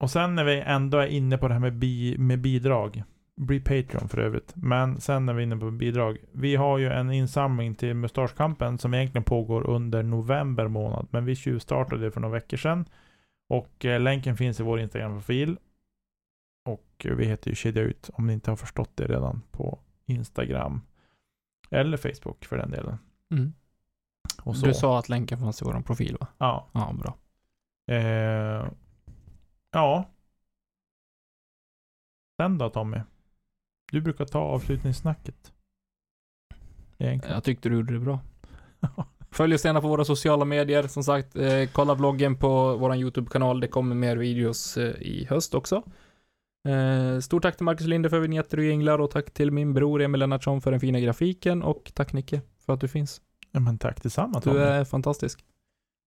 [0.00, 3.02] Och sen när vi ändå är inne på det här med, bi, med bidrag.
[3.36, 4.52] Bli Patreon för övrigt.
[4.56, 6.18] Men sen när vi är inne på bidrag.
[6.32, 11.08] Vi har ju en insamling till Mustaschkampen som egentligen pågår under november månad.
[11.10, 12.84] Men vi tjuvstartade det för några veckor sedan.
[13.48, 15.56] Och eh, länken finns i vår Instagram-profil.
[16.64, 19.78] Och eh, vi heter ju Kedja Ut om ni inte har förstått det redan på
[20.06, 20.80] Instagram.
[21.70, 22.98] Eller Facebook för den delen.
[23.30, 23.52] Mm.
[24.42, 24.66] Och så.
[24.66, 26.26] Du sa att länken fanns i vår profil va?
[26.38, 26.68] Ja.
[26.72, 27.16] Ja, bra.
[27.96, 28.66] Eh,
[29.72, 30.04] ja.
[32.40, 33.00] Sen då Tommy?
[33.92, 35.52] Du brukar ta avslutningssnacket.
[36.98, 37.34] Egentligen.
[37.34, 38.20] Jag tyckte du gjorde det bra.
[39.30, 40.86] Följ oss gärna på våra sociala medier.
[40.86, 43.60] Som sagt, eh, kolla vloggen på vår YouTube-kanal.
[43.60, 45.82] Det kommer mer videos eh, i höst också.
[46.68, 50.02] Eh, stort tack till Marcus Linde för vignetter och jinglar och tack till min bror
[50.02, 53.20] Emil Lennartsson för den fina grafiken och tack Nicke för att du finns.
[53.50, 54.58] Ja, men tack detsamma Tommy.
[54.58, 55.44] Du är fantastisk.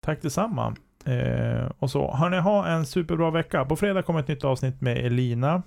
[0.02, 0.76] Tack detsamma.
[1.06, 2.12] Eh, och så.
[2.12, 3.66] Hörni, ha en superbra vecka.
[3.66, 5.64] På fredag kommer ett nytt avsnitt med Elina.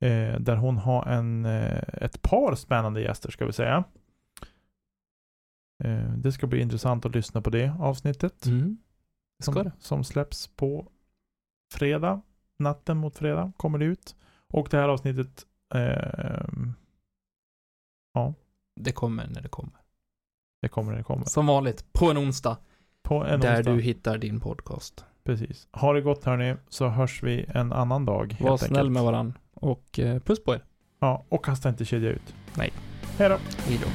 [0.00, 3.84] Eh, där hon har en, eh, ett par spännande gäster ska vi säga.
[5.84, 8.46] Eh, det ska bli intressant att lyssna på det avsnittet.
[8.46, 8.78] Mm.
[9.44, 9.72] Som, det.
[9.78, 10.88] som släpps på
[11.72, 12.22] fredag.
[12.58, 14.16] Natten mot fredag kommer det ut.
[14.48, 16.74] Och det här avsnittet ehm,
[18.80, 19.81] Det kommer när det kommer.
[20.62, 21.24] Det kommer när det kommer.
[21.24, 22.56] Som vanligt, på en onsdag.
[23.02, 23.72] På en där onsdag.
[23.72, 25.04] du hittar din podcast.
[25.24, 25.68] Precis.
[25.72, 28.36] Ha det gott hörni, så hörs vi en annan dag.
[28.40, 28.92] Var snäll enkelt.
[28.92, 29.38] med varann.
[29.54, 30.64] Och eh, puss på er.
[31.00, 32.34] Ja, och kasta inte kedja ut.
[32.54, 32.72] Nej.
[33.18, 33.36] Hej då.
[33.66, 33.88] Hej då.